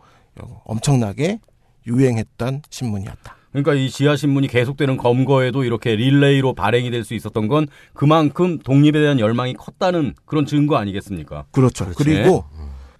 엄청나게 0.66 1.40
유행했던 1.88 2.62
신문이었다. 2.70 3.36
그러니까 3.52 3.74
이 3.74 3.90
지하 3.90 4.16
신문이 4.16 4.48
계속되는 4.48 4.96
검거에도 4.98 5.64
이렇게 5.66 5.96
릴레이로 5.96 6.54
발행이 6.54 6.90
될 6.90 7.04
수 7.04 7.14
있었던 7.16 7.48
건 7.48 7.68
그만큼 7.94 8.60
독립에 8.60 8.94
대한 8.94 9.20
열망이 9.20 9.54
컸다는 9.56 10.14
그런 10.26 10.46
증거 10.46 10.78
아니겠습니까? 10.78 11.46
그렇죠. 11.52 11.86
그렇지. 11.86 12.04
그리고 12.04 12.46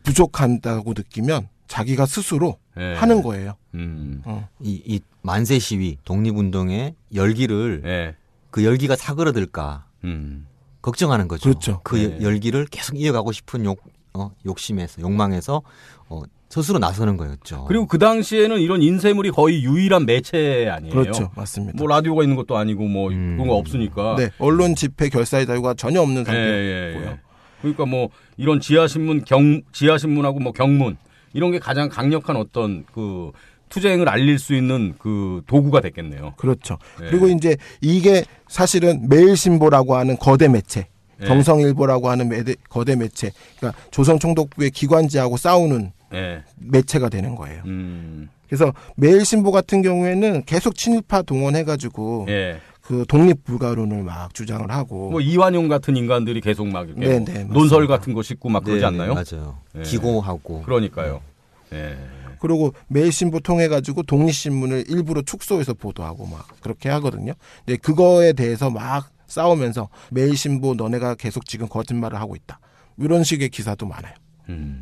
부족한다고 0.04 0.94
느끼면 0.94 1.48
자기가 1.68 2.06
스스로 2.06 2.58
예. 2.78 2.96
하는 2.96 3.22
거예요. 3.22 3.54
음. 3.76 4.22
어. 4.26 4.50
이, 4.60 4.82
이 4.86 5.00
만세 5.22 5.58
시위 5.60 5.98
독립운동의 6.04 6.96
열기를 7.14 7.84
예. 7.86 8.16
그 8.50 8.66
열기가 8.66 8.96
사그러들까 8.98 9.86
음. 10.04 10.48
걱정하는 10.82 11.28
거죠. 11.30 11.50
그렇죠. 11.50 11.80
그 11.84 11.96
네. 11.96 12.22
열기를 12.22 12.66
계속 12.66 13.00
이어가고 13.00 13.32
싶은 13.32 13.64
욕, 13.64 13.80
어, 14.14 14.32
욕심에서 14.46 15.02
욕망에서 15.02 15.62
어, 16.10 16.24
스스로 16.52 16.80
나서는 16.80 17.16
거였죠. 17.18 17.64
그리고 17.66 17.88
그 17.88 17.98
당시에는 17.98 18.60
이런 18.60 18.82
인쇄물이 18.82 19.32
거의 19.32 19.64
유일한 19.64 20.06
매체 20.06 20.68
아니에요. 20.70 20.94
그렇죠. 20.94 21.32
맞습니다. 21.36 21.78
뭐 21.78 21.88
라디오가 21.88 22.24
있는 22.24 22.36
것도 22.36 22.58
아니고 22.58 22.84
뭐 22.84 23.10
음. 23.10 23.36
그런 23.38 23.48
거 23.48 23.56
없으니까. 23.56 24.16
네, 24.18 24.30
언론 24.38 24.76
집회 24.76 25.08
결사의 25.10 25.46
자유가 25.48 25.74
전혀 25.74 26.02
없는 26.02 26.26
예, 26.28 26.32
예, 26.34 26.92
상태고요. 26.94 27.12
예. 27.14 27.20
그러니까 27.62 27.86
뭐 27.86 28.10
이런 28.38 28.60
지하 28.60 28.88
신문 28.88 29.24
경 29.24 29.62
지하 29.72 29.98
신문하고 29.98 30.40
뭐 30.40 30.52
경문 30.52 30.98
이런 31.34 31.52
게 31.52 31.60
가장 31.60 31.88
강력한 31.88 32.36
어떤 32.36 32.84
그 32.94 33.32
투쟁을 33.70 34.10
알릴 34.10 34.38
수 34.38 34.54
있는 34.54 34.96
그 35.00 35.42
도구가 35.48 35.80
됐겠네요. 35.80 36.34
그렇죠. 36.36 36.78
네. 37.00 37.08
그리고 37.10 37.30
이제 37.30 37.56
이게 37.80 38.26
사실은 38.50 39.08
매일신보라고 39.08 39.96
하는 39.96 40.18
거대 40.18 40.50
매체, 40.50 40.88
네. 41.18 41.28
경성일보라고 41.28 42.10
하는 42.10 42.28
매대- 42.28 42.56
거대 42.68 42.98
매체, 42.98 43.32
그러니까 43.58 43.80
조선총독부의 43.92 44.72
기관지하고 44.72 45.38
싸우는 45.38 45.94
예. 46.14 46.44
매체가 46.58 47.10
되는 47.10 47.36
거예요. 47.36 47.64
음. 47.66 48.30
그래서 48.48 48.74
매일신보 48.98 49.52
같은 49.52 49.82
경우에는 49.82 50.44
계속 50.46 50.76
친일파 50.76 51.22
동원해가지고 51.22 52.26
예. 52.30 52.60
그그 52.82 53.06
독립 53.08 53.46
불가론을 53.46 54.04
막 54.04 54.34
주장을 54.34 54.70
하고 54.70 55.12
뭐 55.12 55.22
이완용 55.22 55.68
같은 55.68 55.96
인간들이 55.96 56.42
계속 56.42 56.68
막 56.68 56.90
이렇게 56.90 57.08
네, 57.08 57.20
뭐 57.20 57.26
네. 57.26 57.44
논설 57.46 57.88
같은 57.88 58.14
거 58.14 58.22
싣고 58.22 58.50
막 58.50 58.64
그러지 58.64 58.82
네, 58.82 58.88
않나요? 58.88 59.14
맞아요. 59.14 59.60
네. 59.74 59.84
기고하고. 59.84 60.64
그러니까요. 60.64 61.22
예. 61.74 61.98
그리고 62.40 62.74
매일신보 62.88 63.40
통해 63.42 63.68
가지고 63.68 64.04
독립신문을 64.04 64.86
일부러 64.90 65.22
축소해서 65.22 65.76
보도하고 65.76 66.26
막 66.26 66.48
그렇게 66.60 66.90
하거든요. 66.90 67.34
근데 67.66 67.78
그거에 67.78 68.34
대해서 68.34 68.70
막 68.70 69.12
싸우면서 69.28 69.88
매일신보 70.10 70.74
너네가 70.74 71.16
계속 71.16 71.46
지금 71.46 71.70
거짓말을 71.70 72.20
하고 72.20 72.36
있다. 72.36 72.60
이런 72.98 73.24
식의 73.24 73.50
기사도 73.50 73.86
많아요. 73.86 74.14
음. 74.50 74.82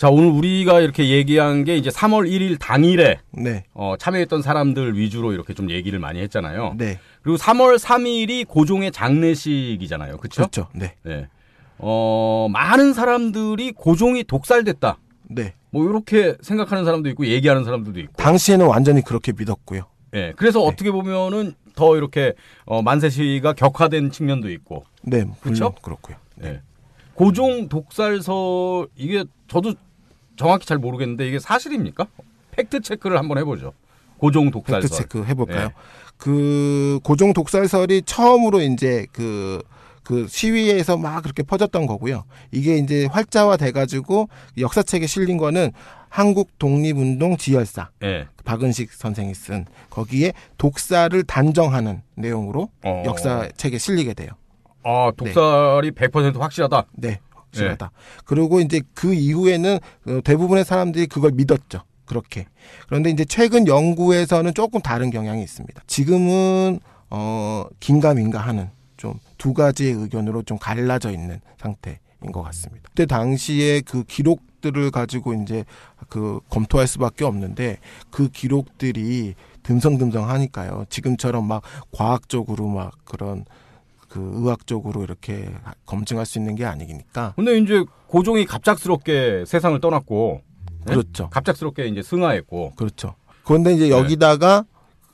자, 0.00 0.08
오늘 0.08 0.30
우리가 0.30 0.80
이렇게 0.80 1.10
얘기한 1.10 1.64
게 1.64 1.76
이제 1.76 1.90
3월 1.90 2.26
1일 2.26 2.58
당일에 2.58 3.18
네, 3.32 3.64
어, 3.74 3.96
참여했던 3.98 4.40
사람들 4.40 4.96
위주로 4.96 5.34
이렇게 5.34 5.52
좀 5.52 5.68
얘기를 5.70 5.98
많이 5.98 6.20
했잖아요. 6.20 6.76
네, 6.78 6.98
그리고 7.20 7.36
3월 7.36 7.78
3일이 7.78 8.48
고종의 8.48 8.92
장례식이잖아요. 8.92 10.16
그렇죠? 10.16 10.36
그렇죠. 10.40 10.68
네, 10.72 10.94
네. 11.02 11.28
어, 11.76 12.48
많은 12.50 12.94
사람들이 12.94 13.72
고종이 13.72 14.24
독살됐다. 14.24 14.96
네. 15.28 15.52
뭐 15.68 15.86
이렇게 15.86 16.34
생각하는 16.40 16.86
사람도 16.86 17.10
있고 17.10 17.26
얘기하는 17.26 17.64
사람들도 17.64 18.00
있고. 18.00 18.14
당시에는 18.14 18.64
완전히 18.64 19.02
그렇게 19.02 19.34
믿었고요. 19.36 19.82
예. 20.14 20.32
그래서 20.34 20.62
어떻게 20.62 20.90
보면은 20.90 21.52
더 21.74 21.98
이렇게 21.98 22.32
어, 22.64 22.80
만세시위가 22.80 23.52
격화된 23.52 24.12
측면도 24.12 24.50
있고. 24.50 24.86
네, 25.02 25.26
그쵸? 25.42 25.74
그렇고요. 25.82 26.16
예. 26.42 26.62
고종 27.12 27.68
독살설 27.68 28.86
이게 28.96 29.24
저도 29.46 29.74
정확히 30.40 30.66
잘 30.66 30.78
모르겠는데 30.78 31.28
이게 31.28 31.38
사실입니까? 31.38 32.06
fact 32.52 32.80
check를 32.80 33.18
한번 33.18 33.36
해보죠. 33.36 33.74
고종 34.16 34.50
독살설. 34.50 34.80
fact 34.80 34.96
check 34.96 35.24
해볼까요? 35.26 35.68
네. 35.68 35.74
그 36.16 36.98
고종 37.04 37.34
독살설이 37.34 38.04
처음으로 38.06 38.62
이제 38.62 39.06
그, 39.12 39.62
그 40.02 40.26
시위에서 40.28 40.96
막 40.96 41.22
그렇게 41.22 41.42
퍼졌던 41.42 41.84
거고요. 41.84 42.24
이게 42.52 42.78
이제 42.78 43.04
활자화 43.04 43.58
돼가지고 43.58 44.30
역사책에 44.56 45.06
실린 45.06 45.36
거는 45.36 45.72
한국 46.08 46.58
독립운동 46.58 47.36
지열사 47.36 47.90
예. 48.02 48.26
박은식 48.46 48.92
선생이 48.94 49.34
쓴 49.34 49.66
거기에 49.90 50.32
독살을 50.56 51.24
단정하는 51.24 52.00
내용으로 52.14 52.70
어. 52.82 53.02
역사책에 53.04 53.76
실리게 53.76 54.14
돼요. 54.14 54.30
아 54.84 55.12
독살이 55.14 55.90
100% 55.90 56.38
확실하다. 56.38 56.86
네, 56.92 57.20
확실하다. 57.50 57.90
그리고 58.24 58.60
이제 58.60 58.80
그 58.94 59.12
이후에는 59.14 59.78
어, 60.06 60.20
대부분의 60.24 60.64
사람들이 60.64 61.06
그걸 61.06 61.32
믿었죠. 61.32 61.82
그렇게. 62.04 62.46
그런데 62.88 63.10
이제 63.10 63.24
최근 63.24 63.66
연구에서는 63.66 64.54
조금 64.54 64.80
다른 64.80 65.10
경향이 65.10 65.42
있습니다. 65.42 65.82
지금은 65.86 66.80
어 67.10 67.66
긴가민가 67.80 68.40
하는 68.40 68.70
좀 68.96 69.14
두 69.40 69.54
가지의 69.54 69.94
의견으로 69.94 70.42
좀 70.42 70.58
갈라져 70.58 71.10
있는 71.10 71.40
상태인 71.58 71.96
것 72.30 72.42
같습니다. 72.42 72.82
그때 72.90 73.06
당시에 73.06 73.80
그 73.80 74.04
기록들을 74.04 74.90
가지고 74.90 75.32
이제 75.32 75.64
그 76.10 76.40
검토할 76.50 76.86
수밖에 76.86 77.24
없는데 77.24 77.78
그 78.10 78.28
기록들이 78.28 79.34
듬성듬성 79.62 80.28
하니까요. 80.28 80.84
지금처럼 80.90 81.48
막 81.48 81.62
과학적으로 81.90 82.68
막 82.68 82.92
그런 83.06 83.46
그 84.10 84.20
의학적으로 84.34 85.02
이렇게 85.04 85.48
검증할 85.86 86.26
수 86.26 86.38
있는 86.38 86.56
게 86.56 86.64
아니니까 86.64 87.32
근데 87.36 87.56
이제 87.58 87.84
고종이 88.08 88.44
갑작스럽게 88.44 89.44
세상을 89.46 89.80
떠났고 89.80 90.42
네? 90.84 90.94
그렇죠. 90.94 91.30
갑작스럽게 91.30 91.86
이제 91.86 92.02
승하했고 92.02 92.72
그렇죠. 92.74 93.14
그런데 93.44 93.72
이제 93.72 93.84
네. 93.84 93.90
여기다가 93.90 94.64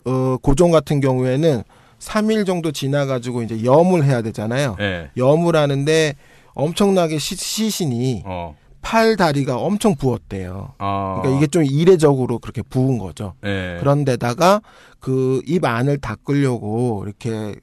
어 0.07 0.37
고종 0.39 0.71
같은 0.71 1.01
경우에는 1.01 1.63
3일 1.99 2.47
정도 2.47 2.73
지나가지고 2.73 3.43
이제 3.43 3.65
염을 3.65 4.05
해야 4.05 4.23
되잖아요. 4.23 4.77
예. 4.81 5.11
염을 5.17 5.57
하는데 5.57 6.15
엄청나게 6.55 7.19
시, 7.19 7.37
시신이 7.37 8.23
어. 8.25 8.57
팔 8.81 9.17
다리가 9.17 9.59
엄청 9.59 9.95
부었대요. 9.97 10.75
아. 10.79 11.19
그러니까 11.21 11.37
이게 11.37 11.47
좀 11.49 11.65
이례적으로 11.65 12.39
그렇게 12.39 12.63
부은 12.63 12.99
거죠. 12.99 13.35
예. 13.45 13.77
그런데다가 13.81 14.63
그 15.01 15.43
입 15.47 15.65
안을 15.65 15.99
닦으려고 15.99 17.03
이렇게 17.05 17.57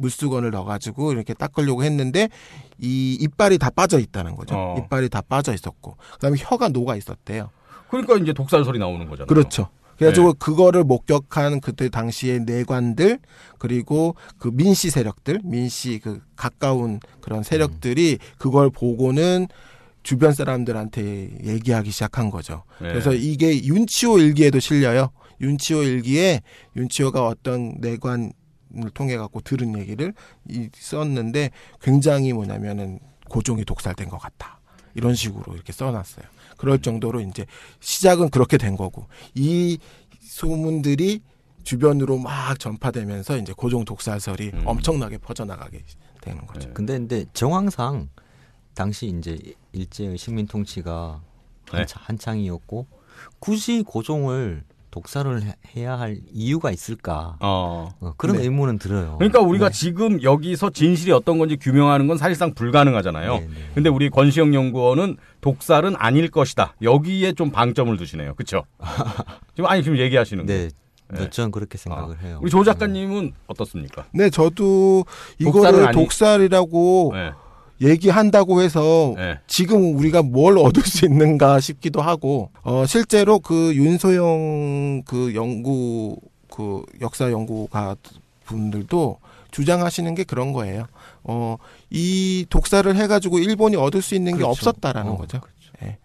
물수건을 0.00 0.50
넣어가지고 0.50 1.12
이렇게 1.12 1.34
닦으려고 1.34 1.84
했는데 1.84 2.28
이 2.78 3.16
이빨이 3.20 3.58
다 3.58 3.70
빠져 3.70 3.98
있다는 3.98 4.36
거죠. 4.36 4.54
어. 4.56 4.76
이빨이 4.78 5.08
다 5.08 5.20
빠져 5.20 5.54
있었고 5.54 5.96
그다음에 6.14 6.36
혀가 6.38 6.68
녹아 6.68 6.96
있었대요. 6.96 7.50
그러니까 7.88 8.16
이제 8.16 8.32
독살설이 8.32 8.78
나오는 8.78 9.06
거잖아요. 9.08 9.26
그렇죠. 9.26 9.68
그래가지고 10.00 10.32
네. 10.32 10.38
그거를 10.38 10.84
목격한 10.84 11.60
그때 11.60 11.90
당시의 11.90 12.40
내관들 12.40 13.18
그리고 13.58 14.14
그 14.38 14.48
민씨 14.48 14.88
세력들, 14.88 15.40
민씨 15.44 16.00
그 16.02 16.22
가까운 16.36 17.00
그런 17.20 17.42
세력들이 17.42 18.18
그걸 18.38 18.70
보고는 18.70 19.48
주변 20.02 20.32
사람들한테 20.32 21.30
얘기하기 21.44 21.90
시작한 21.90 22.30
거죠. 22.30 22.62
네. 22.80 22.88
그래서 22.88 23.12
이게 23.12 23.62
윤치호 23.62 24.20
일기에도 24.20 24.58
실려요. 24.58 25.10
윤치호 25.42 25.82
일기에 25.82 26.40
윤치호가 26.76 27.26
어떤 27.26 27.74
내관 27.80 28.32
을 28.76 28.90
통해 28.90 29.16
갖고 29.16 29.40
들은 29.40 29.76
얘기를 29.78 30.14
이 30.48 30.68
썼는데 30.72 31.50
굉장히 31.80 32.32
뭐냐면은 32.32 33.00
고종이 33.28 33.64
독살된 33.64 34.08
것 34.08 34.18
같다. 34.18 34.60
이런 34.94 35.14
식으로 35.14 35.54
이렇게 35.54 35.72
써놨어요. 35.72 36.24
그럴 36.56 36.80
정도로 36.80 37.20
이제 37.20 37.46
시작은 37.80 38.30
그렇게 38.30 38.58
된 38.58 38.76
거고 38.76 39.06
이 39.34 39.78
소문들이 40.20 41.22
주변으로 41.64 42.18
막 42.18 42.58
전파되면서 42.58 43.38
이제 43.38 43.52
고종 43.52 43.84
독살설이 43.84 44.50
음. 44.54 44.62
엄청나게 44.66 45.18
퍼져나가게 45.18 45.82
되는 46.20 46.46
거죠. 46.46 46.68
네. 46.68 46.74
근데 46.74 46.98
근데 46.98 47.24
정황상 47.32 48.08
당시 48.74 49.06
이제 49.06 49.38
일제의 49.72 50.16
식민 50.16 50.46
통치가 50.46 51.20
네. 51.72 51.78
한창, 51.78 52.02
한창이었고 52.04 52.86
굳이 53.38 53.82
고종을 53.82 54.64
독살을 54.90 55.42
해- 55.42 55.54
해야 55.76 55.98
할 55.98 56.18
이유가 56.32 56.70
있을까? 56.70 57.36
어. 57.40 57.90
어, 58.00 58.12
그런 58.16 58.36
네. 58.36 58.42
의문은 58.42 58.78
들어요. 58.78 59.16
그러니까 59.18 59.40
우리가 59.40 59.68
네. 59.70 59.72
지금 59.78 60.22
여기서 60.22 60.70
진실이 60.70 61.12
어떤 61.12 61.38
건지 61.38 61.56
규명하는 61.56 62.06
건 62.08 62.16
사실상 62.18 62.54
불가능하잖아요. 62.54 63.34
네, 63.34 63.40
네. 63.40 63.54
근데 63.74 63.88
우리 63.88 64.10
권시영 64.10 64.54
연구원은 64.54 65.16
독살은 65.40 65.94
아닐 65.96 66.30
것이다. 66.30 66.74
여기에 66.82 67.32
좀 67.34 67.50
방점을 67.50 67.96
두시네요. 67.96 68.34
그렇죠? 68.34 68.64
지금 69.54 69.70
아니 69.70 69.82
지금 69.82 69.98
얘기하시는 69.98 70.44
거. 70.44 70.52
네, 70.52 70.68
네. 71.12 71.30
저는 71.30 71.50
그렇게 71.50 71.78
생각을 71.78 72.20
해요. 72.22 72.38
우리 72.42 72.50
조 72.50 72.62
작가님은 72.64 73.32
어떻습니까? 73.46 74.06
네, 74.12 74.28
저도 74.30 75.04
이거를 75.38 75.92
독살이라고 75.92 77.10
네. 77.14 77.30
얘기한다고 77.80 78.60
해서 78.62 79.14
네. 79.16 79.38
지금 79.46 79.96
우리가 79.96 80.22
뭘 80.22 80.58
얻을 80.58 80.82
수 80.82 81.04
있는가 81.06 81.60
싶기도 81.60 82.00
하고 82.02 82.50
어 82.62 82.84
실제로 82.86 83.38
그 83.38 83.74
윤소영 83.74 85.02
그 85.06 85.34
연구 85.34 86.16
그 86.50 86.82
역사 87.00 87.30
연구가 87.30 87.96
분들도 88.44 89.18
주장하시는 89.50 90.14
게 90.14 90.24
그런 90.24 90.52
거예요. 90.52 90.86
어 91.24 91.56
이 91.90 92.46
독살을 92.48 92.96
해가지고 92.96 93.40
일본이 93.40 93.76
얻을 93.76 94.00
수 94.00 94.14
있는 94.14 94.32
게 94.32 94.38
그렇죠. 94.38 94.50
없었다라는 94.52 95.12
어, 95.12 95.16
거죠. 95.16 95.40
예. 95.82 95.98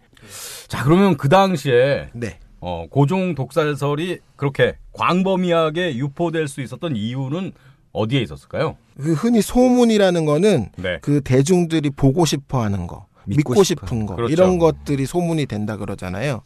자 0.67 0.83
그러면 0.83 1.15
그 1.15 1.29
당시에 1.29 2.09
네. 2.13 2.39
어, 2.59 2.87
고종 2.89 3.35
독살설이 3.35 4.19
그렇게 4.35 4.75
광범위하게 4.93 5.95
유포될 5.97 6.47
수 6.47 6.61
있었던 6.61 6.95
이유는 6.95 7.51
어디에 7.91 8.21
있었을까요? 8.21 8.77
그 8.97 9.13
흔히 9.13 9.41
소문이라는 9.41 10.25
거는 10.25 10.69
네. 10.77 10.99
그 11.01 11.21
대중들이 11.21 11.89
보고 11.89 12.25
싶어 12.25 12.63
하는 12.63 12.87
거, 12.87 13.05
믿고, 13.25 13.53
믿고 13.53 13.63
싶은 13.63 14.05
거, 14.05 14.15
그렇죠. 14.15 14.31
이런 14.31 14.57
것들이 14.57 15.05
소문이 15.05 15.47
된다 15.47 15.75
그러잖아요. 15.77 16.41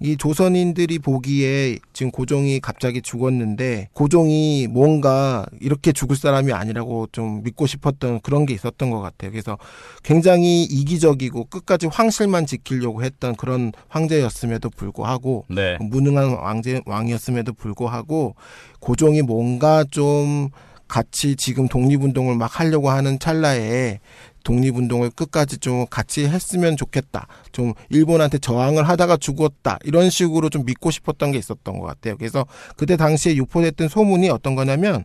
이 0.00 0.16
조선인들이 0.16 0.98
보기에 0.98 1.78
지금 1.92 2.10
고종이 2.10 2.58
갑자기 2.58 3.02
죽었는데 3.02 3.88
고종이 3.92 4.66
뭔가 4.68 5.46
이렇게 5.60 5.92
죽을 5.92 6.16
사람이 6.16 6.52
아니라고 6.52 7.06
좀 7.12 7.42
믿고 7.44 7.66
싶었던 7.66 8.20
그런 8.20 8.46
게 8.46 8.54
있었던 8.54 8.90
것 8.90 9.00
같아요. 9.00 9.30
그래서 9.30 9.58
굉장히 10.02 10.64
이기적이고 10.64 11.44
끝까지 11.44 11.86
황실만 11.86 12.46
지키려고 12.46 13.04
했던 13.04 13.36
그런 13.36 13.72
황제였음에도 13.88 14.70
불구하고 14.70 15.44
네. 15.48 15.76
무능한 15.80 16.36
왕제 16.38 16.80
왕이었음에도 16.86 17.52
불구하고 17.52 18.34
고종이 18.80 19.22
뭔가 19.22 19.84
좀 19.84 20.48
같이 20.92 21.36
지금 21.36 21.68
독립운동을 21.68 22.36
막 22.36 22.60
하려고 22.60 22.90
하는 22.90 23.18
찰나에 23.18 23.98
독립운동을 24.44 25.08
끝까지 25.12 25.56
좀 25.56 25.86
같이 25.88 26.26
했으면 26.26 26.76
좋겠다. 26.76 27.28
좀 27.50 27.72
일본한테 27.88 28.36
저항을 28.36 28.86
하다가 28.86 29.16
죽었다. 29.16 29.78
이런 29.84 30.10
식으로 30.10 30.50
좀 30.50 30.66
믿고 30.66 30.90
싶었던 30.90 31.32
게 31.32 31.38
있었던 31.38 31.78
것 31.78 31.86
같아요. 31.86 32.18
그래서 32.18 32.44
그때 32.76 32.98
당시에 32.98 33.36
유포됐던 33.36 33.88
소문이 33.88 34.28
어떤 34.28 34.54
거냐면 34.54 35.04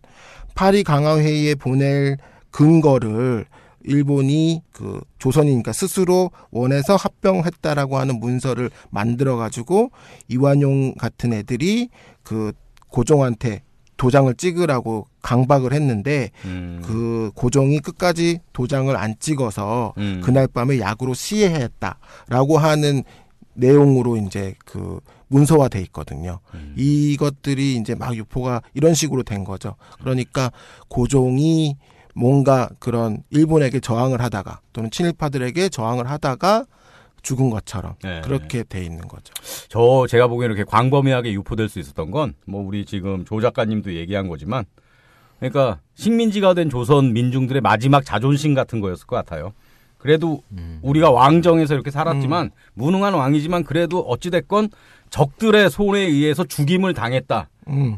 파리 0.56 0.84
강화회의에 0.84 1.56
보낼 1.56 2.18
근거를 2.52 3.46
일본이 3.86 4.64
그 4.74 5.00
조선이니까 5.20 5.72
스스로 5.72 6.32
원해서 6.52 6.98
합병했다라고 6.98 7.98
하는 7.98 8.20
문서를 8.20 8.72
만들어 8.90 9.38
가지고 9.38 9.92
이완용 10.28 10.96
같은 10.96 11.32
애들이 11.32 11.88
그 12.24 12.52
고종한테 12.90 13.62
도장을 13.98 14.34
찍으라고 14.36 15.08
강박을 15.22 15.74
했는데 15.74 16.32
음. 16.46 16.82
그 16.86 17.32
고종이 17.36 17.80
끝까지 17.80 18.40
도장을 18.54 18.96
안 18.96 19.16
찍어서 19.20 19.94
음. 19.98 20.22
그날 20.24 20.48
밤에 20.48 20.80
약으로 20.80 21.14
시해했다라고 21.14 22.58
하는 22.58 23.04
내용으로 23.54 24.18
이제 24.18 24.56
그 24.66 25.00
문서화돼 25.28 25.82
있거든요. 25.82 26.40
음. 26.54 26.74
이것들이 26.78 27.76
이제 27.76 27.96
막 27.96 28.16
유포가 28.16 28.62
이런 28.74 28.94
식으로 28.94 29.24
된 29.24 29.44
거죠. 29.44 29.76
그러니까 30.00 30.52
고종이 30.88 31.76
뭔가 32.14 32.70
그런 32.80 33.24
일본에게 33.30 33.80
저항을 33.80 34.22
하다가 34.22 34.62
또는 34.74 34.90
친일파들에게 34.90 35.70
저항을 35.70 36.10
하다가 36.10 36.66
죽은 37.22 37.50
것처럼 37.50 37.96
네. 38.04 38.22
그렇게 38.24 38.64
돼 38.64 38.84
있는 38.84 39.08
거죠. 39.08 39.34
저 39.70 40.06
제가 40.08 40.28
보기에는 40.28 40.56
이렇게 40.56 40.70
광범위하게 40.70 41.34
유포될 41.34 41.68
수 41.70 41.80
있었던 41.80 42.12
건 42.12 42.36
뭐 42.46 42.66
우리 42.66 42.86
지금 42.86 43.26
조 43.26 43.42
작가님도 43.42 43.94
얘기한 43.96 44.28
거지만 44.28 44.66
그러니까 45.40 45.80
식민지가 45.96 46.54
된 46.54 46.70
조선 46.70 47.14
민중들의 47.14 47.62
마지막 47.62 48.04
자존심 48.06 48.54
같은 48.54 48.80
거였을 48.82 49.06
것 49.08 49.16
같아요. 49.18 49.54
그래도 49.98 50.42
음. 50.52 50.80
우리가 50.84 51.12
왕정에서 51.12 51.74
이렇게 51.74 51.92
살았지만 51.92 52.52
무능한 52.76 53.14
왕이지만 53.14 53.64
그래도 53.64 54.00
어찌 54.02 54.30
됐건 54.30 54.70
적들의 55.10 55.70
손에 55.70 56.00
의해서 56.00 56.44
죽임을 56.44 56.94
당했다. 56.94 57.50
음. 57.70 57.98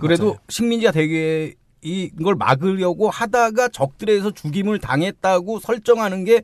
그래도 0.00 0.24
맞아요. 0.24 0.38
식민지가 0.48 0.92
되게 0.92 1.54
이걸 1.82 2.34
막으려고 2.34 3.08
하다가 3.10 3.68
적들에서 3.68 4.32
죽임을 4.32 4.78
당했다고 4.80 5.60
설정하는 5.60 6.24
게 6.24 6.42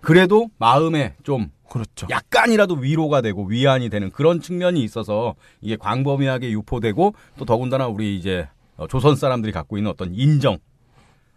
그래도 0.00 0.50
마음에 0.58 1.14
좀 1.22 1.50
그렇죠. 1.68 2.06
약간이라도 2.10 2.74
위로가 2.74 3.20
되고 3.20 3.44
위안이 3.44 3.90
되는 3.90 4.10
그런 4.10 4.40
측면이 4.40 4.82
있어서 4.82 5.34
이게 5.60 5.76
광범위하게 5.76 6.50
유포되고 6.50 7.14
또 7.38 7.44
더군다나 7.44 7.86
우리 7.86 8.16
이제 8.16 8.48
어, 8.76 8.86
조선 8.88 9.14
사람들이 9.14 9.52
갖고 9.52 9.76
있는 9.76 9.90
어떤 9.90 10.12
인정, 10.14 10.58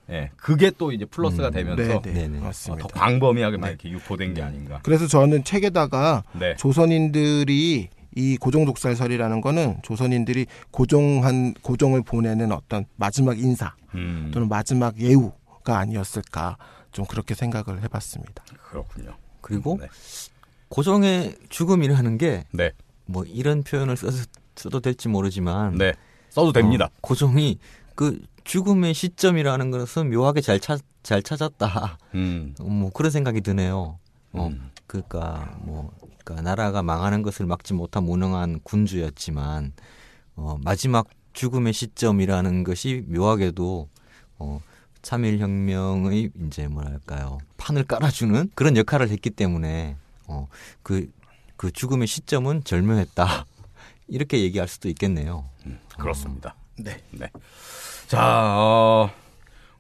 예, 0.10 0.32
그게 0.36 0.72
또 0.78 0.92
이제 0.92 1.06
플러스가 1.06 1.50
되면서 1.50 2.02
네, 2.02 2.02
네, 2.02 2.14
네네. 2.14 2.40
어, 2.40 2.42
맞습니다. 2.42 2.88
더 2.88 3.00
광범위하게 3.00 3.58
막 3.58 3.68
네. 3.68 3.72
이렇게 3.74 3.90
유포된 3.90 4.34
게 4.34 4.42
아닌가. 4.42 4.80
그래서 4.84 5.08
저는 5.08 5.44
책에다가 5.44 6.24
네, 6.34 6.56
조선인들이 6.56 7.90
이 8.16 8.38
고종독살설이라는 8.38 9.42
거는 9.42 9.78
조선인들이 9.82 10.46
고종한 10.72 11.54
고종을 11.62 12.04
보내는 12.04 12.52
어떤 12.52 12.86
마지막 12.96 13.40
인사 13.40 13.74
음, 13.96 14.30
또는 14.34 14.50
마지막 14.50 15.00
예우가 15.00 15.78
아니었을까 15.78 16.58
좀 16.94 17.06
그렇게 17.06 17.36
생각을 17.36 17.84
해봤습니다. 17.84 18.44
그렇군요. 18.70 19.16
그리고 19.42 19.78
네. 19.80 19.88
고종의 20.70 21.36
죽음이라는 21.50 22.18
게 22.18 22.46
네, 22.52 22.72
뭐 23.06 23.26
이런 23.26 23.64
표현을 23.64 23.98
써도, 23.98 24.18
써도 24.56 24.80
될지 24.80 25.10
모르지만 25.10 25.76
네, 25.78 25.94
써도 26.30 26.54
됩니다. 26.54 26.86
어, 26.86 26.98
고종이 27.02 27.60
그 27.96 28.22
죽음의 28.44 28.94
시점이라는 28.94 29.72
것은 29.72 30.12
묘하게 30.12 30.42
잘, 30.42 30.60
찾, 30.60 30.82
잘 31.04 31.22
찾았다. 31.22 31.98
음, 32.16 32.56
어, 32.60 32.64
뭐 32.64 32.90
그런 32.92 33.12
생각이 33.12 33.42
드네요. 33.42 34.00
어, 34.32 34.48
음. 34.48 34.72
그러니까 34.88 35.58
뭐 35.62 35.92
그러니까 36.24 36.42
나라가 36.42 36.84
망하는 36.84 37.22
것을 37.22 37.46
막지 37.46 37.74
못한 37.74 38.04
무능한 38.04 38.60
군주였지만 38.64 39.74
어, 40.36 40.58
마지막 40.64 41.08
죽음의 41.34 41.74
시점이라는 41.74 42.64
것이 42.64 43.04
묘하게도 43.08 43.90
어, 44.40 44.62
참일혁명의 45.04 46.32
이제 46.48 46.68
뭐랄까요 46.68 47.38
판을 47.58 47.84
깔아주는 47.84 48.50
그런 48.56 48.76
역할을 48.76 49.10
했기 49.10 49.30
때문에 49.30 49.96
어, 50.28 50.48
그, 50.82 51.12
그 51.58 51.72
죽음의 51.72 52.08
시점은 52.08 52.64
절묘했다 52.64 53.46
이렇게 54.08 54.42
얘기할 54.42 54.68
수도 54.68 54.90
있겠네요. 54.90 55.46
그렇습니다. 56.00 56.56
네. 56.78 56.98
네. 57.12 57.30
자, 58.08 58.56
어, 58.58 59.12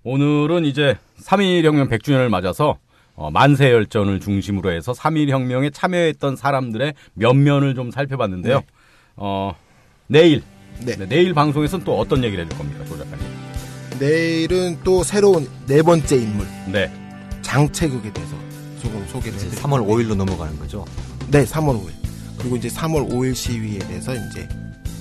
오늘은 0.03 0.65
이제 0.65 0.97
3.1혁명 1.21 1.89
100주년을 1.89 2.29
맞아서 2.29 2.77
어, 3.15 3.31
만세 3.31 3.71
열전을 3.71 4.19
중심으로 4.19 4.71
해서 4.71 4.91
3.1 4.91 5.29
혁명에 5.29 5.69
참여했던 5.69 6.35
사람들의 6.35 6.93
면면을 7.13 7.75
좀 7.75 7.91
살펴봤는데요. 7.91 8.59
네. 8.59 8.65
어, 9.15 9.55
내일, 10.07 10.43
네. 10.79 10.95
네, 10.95 11.07
내일 11.07 11.33
방송에서는 11.33 11.85
또 11.85 11.97
어떤 11.97 12.23
얘기를 12.23 12.43
해줄 12.43 12.57
겁니까, 12.57 12.83
조 12.85 12.97
작가님? 12.97 13.42
내일은 13.99 14.79
또 14.83 15.03
새로운 15.03 15.47
네 15.67 15.81
번째 15.81 16.15
인물 16.15 16.47
네. 16.71 16.91
장채극에 17.41 18.11
대해서 18.13 18.35
조금 18.81 19.05
소개를 19.07 19.37
이제 19.37 19.45
해드릴게요. 19.47 19.69
3월 19.69 19.87
5일로 19.87 20.15
넘어가는 20.15 20.57
거죠. 20.59 20.85
네, 21.29 21.45
3월 21.45 21.81
5일. 21.81 21.91
그리고 22.37 22.55
이제 22.57 22.67
3월 22.67 23.09
5일 23.09 23.35
시위에 23.35 23.79
대해서 23.79 24.13
이제 24.13 24.47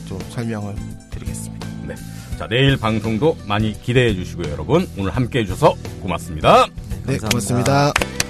좀 0.07 0.19
설명을 0.31 0.75
드리겠습니다. 1.11 1.69
네. 1.87 1.95
자, 2.39 2.47
내일 2.49 2.77
방송도 2.77 3.39
많이 3.47 3.81
기대해 3.83 4.15
주시고요, 4.15 4.51
여러분. 4.53 4.89
오늘 4.97 5.11
함께 5.15 5.41
해주셔서 5.41 5.75
고맙습니다. 6.01 6.67
네, 7.07 7.19
감사합니다. 7.19 7.29
고맙습니다. 7.29 8.22